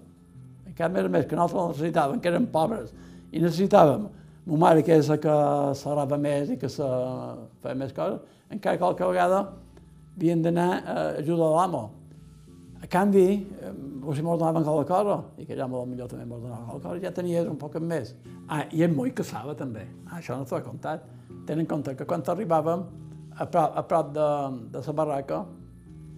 [0.67, 2.93] Encara més a més, que nosaltres necessitàvem, que érem pobres,
[3.31, 4.09] i necessitàvem
[4.45, 5.33] ma mare, que és la que
[5.77, 6.85] s'arrava més i que se
[7.61, 9.41] feia més coses, encara qualque vegada
[10.15, 11.83] havien d'anar a ajudar l'amo.
[12.81, 13.25] A canvi,
[13.61, 13.73] eh,
[14.15, 17.11] si mos donaven qualque cosa, i que ja millor també mos donaven qualque cosa, ja
[17.13, 18.15] tenies un poc més.
[18.47, 19.85] Ah, i el moll caçava també.
[20.07, 21.05] Ah, això no t'ho he contat.
[21.45, 22.83] Tenen en compte que quan arribàvem
[23.37, 24.27] a prop, a prop de,
[24.73, 25.45] de la barraca,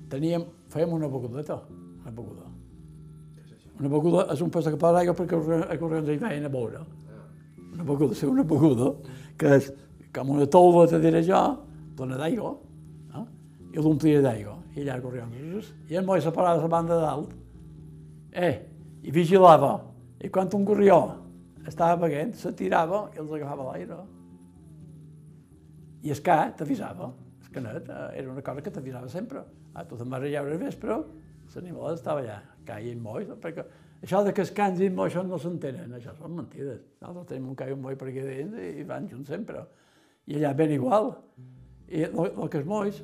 [0.09, 1.59] teníem, fèiem una begudeta,
[2.01, 2.47] una beguda.
[3.79, 6.85] Una beguda és un pes de cap d'aigua perquè els corrents hi veien a veure
[7.73, 8.91] una beguda, ser una beguda,
[9.37, 9.71] que és
[10.13, 11.41] com una tolva, te diré jo,
[11.97, 12.53] plena d'aigua,
[13.17, 13.25] eh?
[13.73, 15.33] i l'omplia d'aigua, i allà corrien.
[15.89, 17.33] I el moi separava la banda dalt,
[18.33, 18.53] eh,
[19.03, 19.75] i vigilava,
[20.23, 20.99] i quan un corrió
[21.67, 23.99] estava beguent, se tirava i els agafava l'aire.
[26.03, 27.09] I el ca t'avisava,
[27.43, 29.43] el canet era una cosa que t'avisava sempre.
[29.73, 30.97] Ah, tu te'n vas a lleure al vespre,
[31.53, 33.65] l'animal estava allà, caia en moll, perquè
[34.03, 36.81] això de que es cansin, això no s'entenen, això són mentides.
[37.01, 39.63] Nosaltres tenim un cai un boi per aquí dins i van junts sempre.
[40.27, 41.13] I allà ben igual.
[41.87, 42.99] I el que és moix,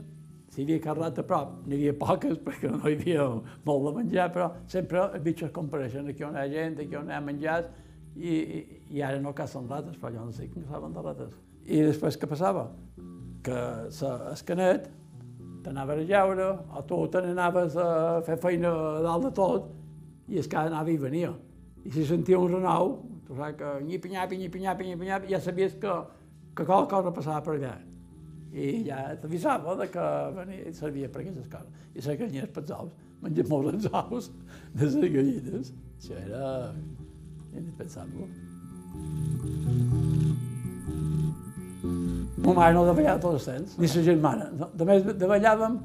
[0.50, 3.28] si hi havia carrat a prop, n'hi havia poques perquè no hi havia
[3.66, 7.08] molt de menjar, però sempre els bitxos compareixen aquí on hi ha gent, aquí on
[7.08, 7.72] hi ha menjars,
[8.20, 8.62] i, i,
[8.98, 11.36] i ara no cacen rates, però jo no sé que saben de rates.
[11.64, 12.68] I després què passava?
[13.46, 14.90] Que el canet
[15.64, 17.90] t'anaves a llaure, o tu te n'anaves a
[18.28, 18.72] fer feina
[19.06, 19.70] dalt de tot,
[20.30, 21.34] i es cada anava i venia.
[21.86, 22.96] I si sentia un renou,
[23.28, 25.94] tu saps que nyipi, nyapi, nyipi, nyapi, nyipi, nyapi, ja sabies que,
[26.56, 27.76] que qualque cosa passava per allà.
[28.50, 30.08] I ja t'avisava de que
[30.38, 31.86] venia, servia per aquestes coses.
[31.96, 34.32] I les gallines pels ous, mengen molt els ous
[34.78, 35.74] de les gallines.
[36.00, 36.74] Això era
[37.54, 38.30] indispensable.
[42.40, 44.50] Ma mare no davallava tot el temps, ni sa germana.
[44.74, 45.80] De més, davallàvem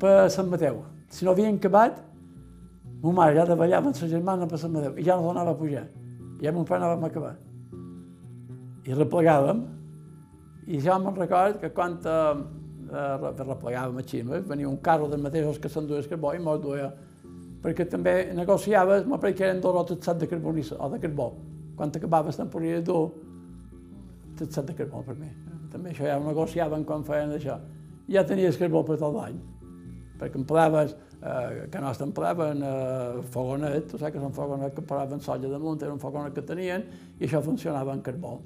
[0.00, 0.80] per Sant Mateu.
[1.10, 1.98] Si no havien acabat,
[3.02, 5.56] Ma mare ja davallava amb sa germana per Sant Madeu i ja no donava a
[5.56, 5.86] pujar.
[6.40, 7.36] Ja mon pare anàvem a acabar.
[8.84, 9.60] I replegàvem,
[10.66, 12.42] i ja me'n record que quan eh,
[12.90, 16.60] eh replegàvem a Xima, venia un carro dels mateixos que s'enduia el carbó i mos
[16.60, 16.90] duia,
[17.62, 21.32] perquè també negociaves, pareix que eren dos o tres sat de carbonissa, o de carbó.
[21.76, 23.10] Quan acabaves te'n podia dur
[24.36, 25.28] tres sat de carbó per mi.
[25.72, 27.58] També això ja ho negociaven quan feien això.
[28.08, 29.36] Ja tenies carbó per tot l'any,
[30.18, 35.20] perquè emplaves eh, que no t'emplaven eh, fogonet, tu saps que són fogonet que paraven
[35.20, 36.86] solla damunt, era un fogonet que tenien,
[37.18, 38.38] i això funcionava en carbó.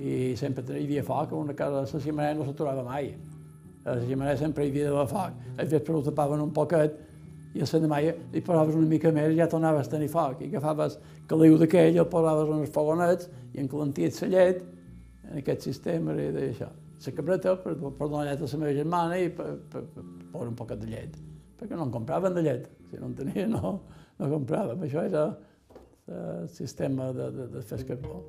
[0.00, 3.12] I sempre hi havia foc, una casa de la ximenea no s'aturava mai.
[3.84, 5.40] A la ximenea sempre hi havia d'haver foc.
[5.56, 6.98] A vespre ho tapaven un poquet,
[7.52, 10.40] i a la demà hi posaves una mica més i ja tornaves a tenir foc.
[10.40, 10.98] I agafaves
[11.28, 14.62] caliu d'aquell, el posaves en els fogonets i encalenties la llet
[15.28, 16.70] en aquest sistema d'això.
[17.02, 20.46] La cabreta per, per donar llet a la meva germana i per, per, per, per
[20.46, 21.20] un poquet de llet
[21.62, 22.68] perquè no en compraven de llet.
[22.90, 23.78] Si no en tenia, no,
[24.18, 24.82] no compràvem.
[24.82, 25.30] Això era
[26.10, 28.22] el sistema de, de, de fer carbó.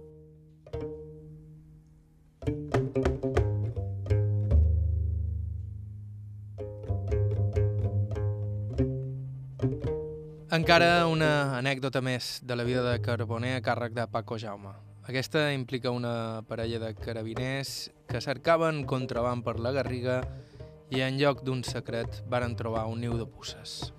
[10.54, 14.76] Encara una anècdota més de la vida de Carboner a càrrec de Paco Jaume.
[15.10, 20.22] Aquesta implica una parella de carabiners que cercaven contraband per la Garriga
[20.94, 23.92] i en lloc d'un secret varen trobar un niu de puces.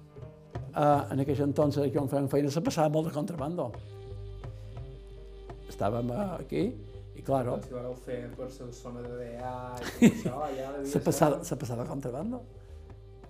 [0.75, 3.69] Uh, en aquell entonces que on fèiem feina se passava molt de contrabando.
[5.71, 6.65] Estàvem aquí
[7.15, 7.57] i, claro...
[7.67, 11.43] Si vareu fer per la zona de DA i tot això, ja devia se passava,
[11.47, 12.43] se passava contrabando.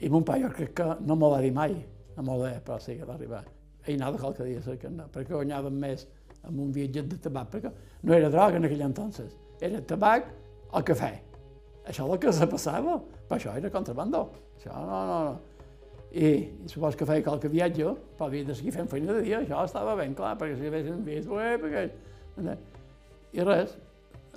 [0.01, 1.77] I mon pare jo crec que no m'ho va dir mai,
[2.17, 3.45] no m'ho deia, però sí que va arribar.
[3.85, 6.09] Ell anava qualque dia, sé que no, perquè guanyàvem més
[6.45, 7.73] amb un viatget de tabac, perquè
[8.05, 10.29] no era droga en aquell entonces, era tabac
[10.73, 11.15] o cafè.
[11.85, 12.97] Això és el que se passava,
[13.29, 14.23] però això era contrabando.
[14.57, 15.35] Això no, no, no.
[16.15, 16.29] I,
[16.65, 19.65] i supos que feia qualque viatge, però havia de seguir fent feina de dia, això
[19.67, 21.89] estava ben clar, perquè si haguessin vist, ué, perquè...
[23.35, 23.75] I res,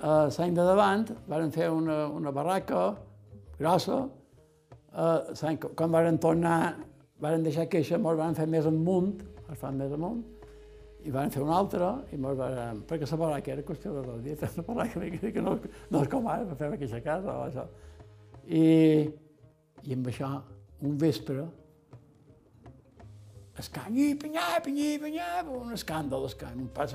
[0.02, 2.88] l'any de davant varen fer una, una barraca
[3.58, 4.00] grossa,
[4.90, 6.58] eh, quan varen tornar,
[7.22, 9.14] varen deixar queixa, ens van fer més amunt,
[9.48, 10.24] es fan més amunt,
[11.06, 14.22] i van fer una altra, i mos van, perquè la barraca era qüestió de dos
[14.24, 15.54] dies, la barraca que, que no,
[15.90, 17.64] no és com ara, fer aquesta casa o això.
[18.48, 18.64] I,
[19.84, 20.32] i amb això,
[20.88, 21.46] un vespre,
[23.58, 26.94] escany, i pinyà, pinyà, pinyà, un escàndol, escany, un pas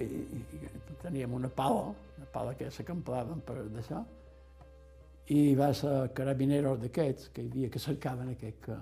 [0.00, 4.00] i, i, i teníem una pala, una pala que s'acamplaven per d'això,
[5.32, 8.78] i va ser carabineros d'aquests, que hi havia que cercaven aquest que,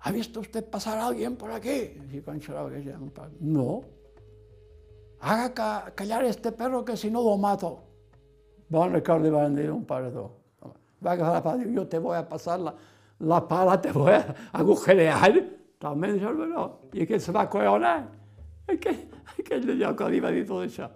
[0.00, 1.98] ¿Ha visto usted pasar a alguien por aquí?
[2.12, 2.98] Y con que ya
[3.40, 3.82] No.
[5.20, 7.82] Haga ca callar este perro que si no lo mato.
[8.68, 10.30] Bon record li van dir un parador.
[11.04, 12.74] Va agafar la pala i diu, jo te voy a pasar la,
[13.20, 15.32] la pala, te voy a agujerear.
[15.78, 16.64] Talment això no.
[16.92, 17.96] I aquell se va cojonar.
[18.68, 18.98] Aquell,
[19.38, 20.90] aquell d'allò que li va dir tot això.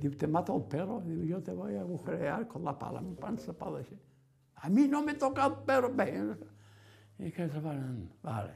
[0.00, 1.00] Diu, te mato el perro.
[1.04, 3.00] Diu, jo te voy a agujerear con la pala.
[3.00, 3.96] Em pan la pala així.
[4.62, 5.92] A mi no me toca el perro.
[7.22, 8.08] I que se van...
[8.26, 8.54] Vale.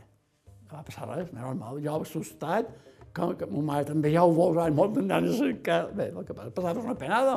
[0.66, 1.78] No va passar res, normal.
[1.84, 2.70] Jo assustat,
[3.14, 5.80] que, que ma mare també ja ho vol, molt d'anar a cercar...
[5.94, 7.36] Bé, el que passa, passava una penada.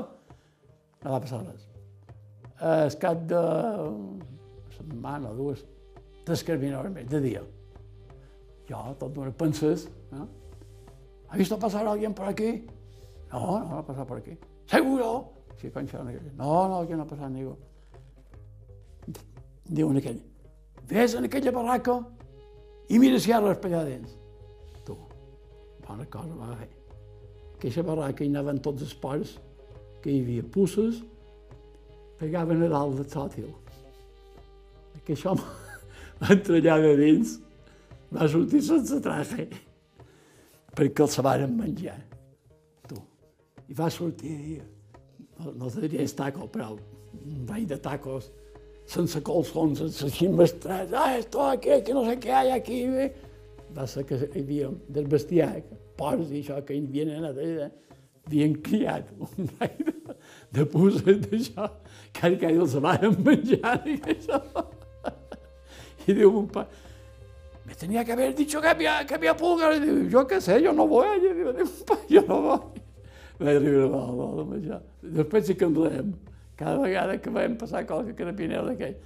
[1.04, 1.68] No va passar res.
[2.88, 3.44] Es cap de
[4.76, 5.62] setmana o dues,
[6.28, 7.46] tres carabiners més, de dia.
[8.70, 10.28] Jo, tot d'una penses, no?
[11.30, 12.66] ¿Ha visto pasar a alguien por aquí?
[13.32, 14.36] No, no, no ha pasado por aquí.
[14.66, 15.34] ¿Seguro?
[15.62, 17.54] Sí, concha, no, no, aquí no ha passat ningú.
[19.70, 20.20] Diu aquell,
[20.90, 22.00] Ves en aquella barraca
[22.90, 24.16] i mira si hi ha res allà dins.
[24.86, 24.96] Tu,
[25.86, 26.70] bona cosa va fer.
[27.60, 29.36] Aquella barraca hi anaven tots els ports,
[30.02, 31.04] que hi havia pusses,
[32.18, 33.52] pegaven a dalt de tòtil.
[34.98, 35.46] Aquell home
[36.22, 37.36] va entrar allà de dins,
[38.16, 39.46] va sortir sense traje,
[40.74, 42.00] perquè els se varen menjar.
[42.90, 42.98] Tu.
[43.70, 44.64] I va sortir,
[45.38, 48.32] no, no te diria taco, però un ball de tacos,
[48.90, 52.80] sense colzons, així mestrats, ah, esto aquí, que no sé què hi ha aquí.
[52.90, 53.12] Bé.
[53.76, 55.52] Va ser que hi havia del bestiar,
[56.00, 57.70] porcs i això, que hi havien anat allà,
[58.26, 61.70] havien criat un rai de, puces d'això,
[62.14, 64.42] que cada dia els van menjar i això.
[66.10, 66.66] I diu un pa,
[67.70, 69.78] me tenía que haber dicho que había, que había pulgas.
[69.78, 71.20] Y digo, yo qué sé, yo no voy.
[71.20, 71.54] Digo,
[71.86, 72.82] pa, yo no voy.
[73.40, 74.82] Vaig arribar a la menjar.
[75.16, 76.10] Després sí que ens reem
[76.60, 78.98] cada vegada que vam passar qualque carabiner d'aquell.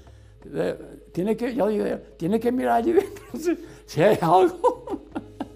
[1.13, 3.53] Tiene que, jo li deia, tiene que mirar allí dentro si,
[3.85, 5.03] si hay algo.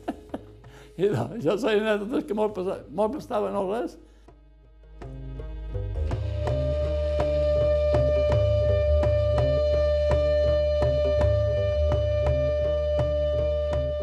[0.98, 2.60] I no, això són anècdotes que molt,
[2.94, 3.98] molt estaven no res.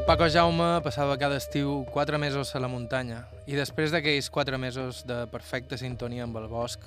[0.05, 5.01] Paco Jaume passava cada estiu quatre mesos a la muntanya i després d'aquells quatre mesos
[5.09, 6.85] de perfecta sintonia amb el bosc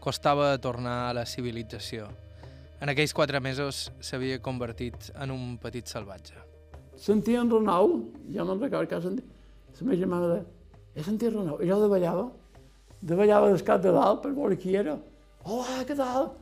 [0.00, 2.08] costava tornar a la civilització.
[2.80, 6.40] En aquells quatre mesos s'havia convertit en un petit salvatge.
[7.00, 7.98] Sentia en Renau,
[8.32, 9.26] ja me'n recordo que sentia,
[9.76, 10.46] la meva germana deia,
[10.96, 12.26] he sentit Renau, i jo davallava,
[13.00, 14.96] davallava del cap de dalt per veure qui era.
[15.44, 16.32] Hola, què tal?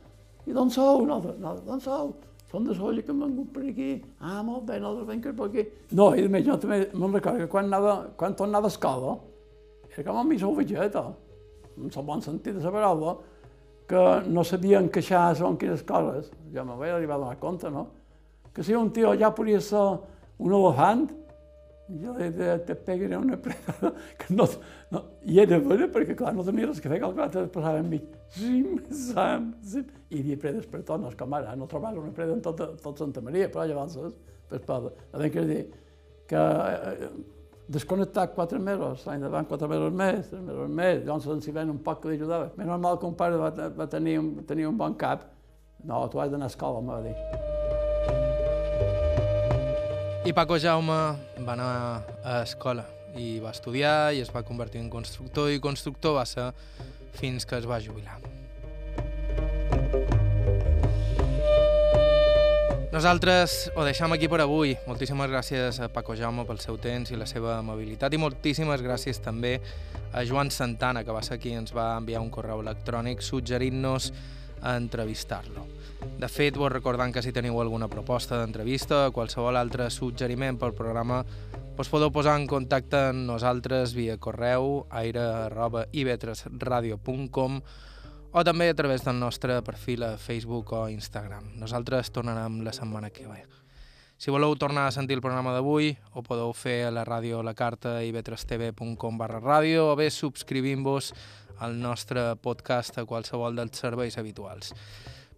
[0.47, 1.05] I d'on sou?
[1.07, 2.15] No, no, d'on sou?
[2.49, 3.89] Som de Solla que hem vengut per aquí.
[4.17, 5.65] Ah, molt bé, nosaltres venim per aquí.
[5.93, 9.17] No, i més, jo també me'n recordo que quan, anava, quan tornava a escola,
[9.91, 11.03] era com a mi sou vegeta,
[11.77, 13.13] en el bon sentit de la paraula,
[13.89, 17.87] que no sabien queixar segons quines coses, ja me vaig arribar a donar compte, no?
[18.53, 19.81] Que si un tio ja podria ser
[20.37, 21.07] un elefant,
[21.89, 24.45] jo li deia, te pegaré una preda, que no,
[24.93, 27.47] no, i era bona perquè, clar, no tenia res que fer, que el clar, te
[27.55, 28.01] passava mi,
[28.37, 31.95] zim, zam, zim, i hi havia predes per tot, no és com ara, no trobar
[31.97, 33.97] una preda en tot, tot Santa Maria, però llavors,
[34.53, 35.63] per poder, a que dir,
[36.29, 37.09] que eh,
[37.69, 41.77] desconnectat quatre mesos, l'any davant quatre mesos més, tres mesos més, ens hi ven un
[41.85, 42.49] poc que li ajudava.
[42.57, 45.27] Més normal que un pare va, va tenir, un, tenir un bon cap.
[45.85, 47.15] No, tu has d'anar a escola, em va dir.
[50.27, 50.97] I Paco Jaume
[51.45, 51.69] va anar
[52.25, 52.83] a escola
[53.17, 56.51] i va estudiar i es va convertir en constructor i constructor va ser
[57.21, 58.19] fins que es va jubilar.
[62.89, 64.71] Nosaltres ho deixam aquí per avui.
[64.89, 69.21] Moltíssimes gràcies a Paco Jaume pel seu temps i la seva amabilitat i moltíssimes gràcies
[69.21, 69.61] també
[70.09, 74.09] a Joan Santana, que va ser qui ens va enviar un correu electrònic suggerint-nos
[74.65, 75.69] a entrevistar-lo.
[76.17, 80.73] De fet, vos recordant que si teniu alguna proposta d'entrevista o qualsevol altre suggeriment pel
[80.73, 81.21] programa,
[81.77, 87.61] us podeu posar en contacte amb nosaltres via correu aire.ivetresradio.com
[88.31, 91.55] o també a través del nostre perfil a Facebook o Instagram.
[91.57, 93.45] Nosaltres tornarem la setmana que ve.
[94.19, 97.55] Si voleu tornar a sentir el programa d'avui, ho podeu fer a la ràdio La
[97.55, 101.13] Carta i vetrestv.com barra ràdio o bé subscrivint-vos
[101.59, 104.73] al nostre podcast a qualsevol dels serveis habituals.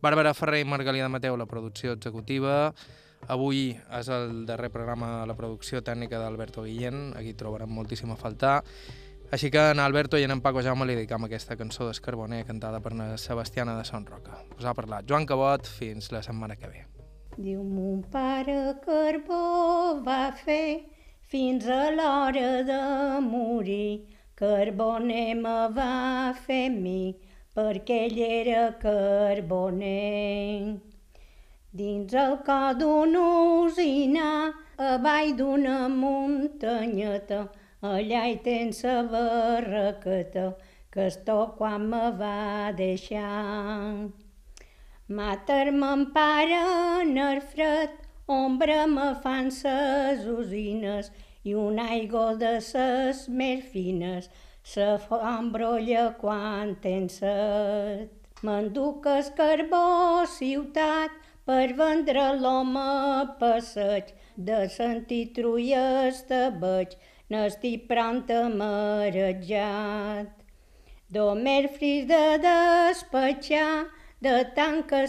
[0.01, 2.73] Bàrbara Ferrer i Margalida Mateu, la producció executiva,
[3.29, 3.69] Avui
[3.99, 8.63] és el darrer programa de la producció tècnica d'Alberto Guillén, aquí trobarem moltíssim a faltar.
[9.31, 12.91] Així que en Alberto i en Paco Jaume li dedicam aquesta cançó d'Escarboner cantada per
[12.99, 14.41] la Sebastiana de Son Roca.
[14.57, 16.81] Us ha parlat Joan Cabot, fins la setmana que ve.
[17.37, 20.83] Diu mon pare carbó va fer
[21.31, 22.81] fins a l'hora de
[23.23, 24.03] morir.
[24.35, 27.15] Carboner me va fer mi
[27.55, 30.75] perquè ell era carboner.
[31.71, 33.23] Dins el cor d'una
[33.63, 34.27] usina,
[34.75, 37.45] avall d'una muntanyeta,
[37.89, 40.45] allà hi tens la barraqueta
[40.93, 44.11] que esto quan me va deixar.
[45.07, 46.61] Matar-me en pare
[47.01, 51.11] en el fred, ombra me fan ses usines
[51.43, 54.29] i un aigua de ses més fines
[54.63, 58.11] se fa embrolla quan tens set.
[58.45, 59.85] M'enduc el carbó
[60.35, 62.85] ciutat per vendre l'home
[63.41, 66.95] passeig, de sentir trulles te veig,
[67.31, 70.31] n'estic pront a marejat.
[71.15, 73.87] Domer fris de despatxar,
[74.21, 75.05] de tant que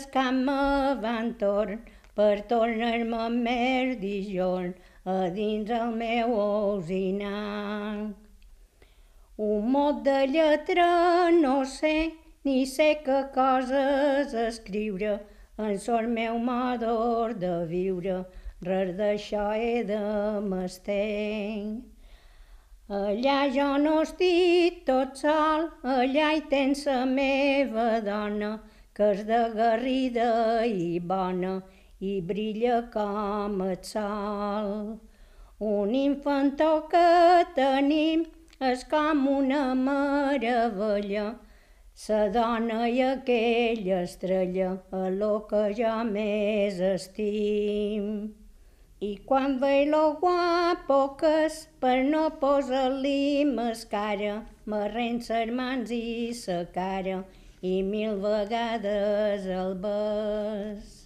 [1.03, 1.83] van torn
[2.15, 8.15] per tornar-me més dijorn a dins el meu osinar.
[9.51, 12.13] Un mot de lletra no sé,
[12.45, 15.21] ni sé que coses escriure,
[15.59, 18.19] en sol meu modor de viure,
[18.63, 20.05] res d'això he de
[20.51, 21.92] m'estenc.
[22.91, 28.59] Allà jo no estic tot sol, allà hi tens la meva dona,
[28.93, 31.63] que és de garrida i bona
[32.01, 34.99] i brilla com el sol.
[35.61, 38.27] Un infantó que tenim
[38.59, 41.39] és com una meravella,
[41.95, 48.42] sa dona i aquella estrella a lo que jo més estim.
[49.03, 54.37] I quan veig lo guapo que és, per no posar-li més cara,
[54.71, 57.19] me rensa mans i sa cara,
[57.75, 61.02] i mil vegades el bes.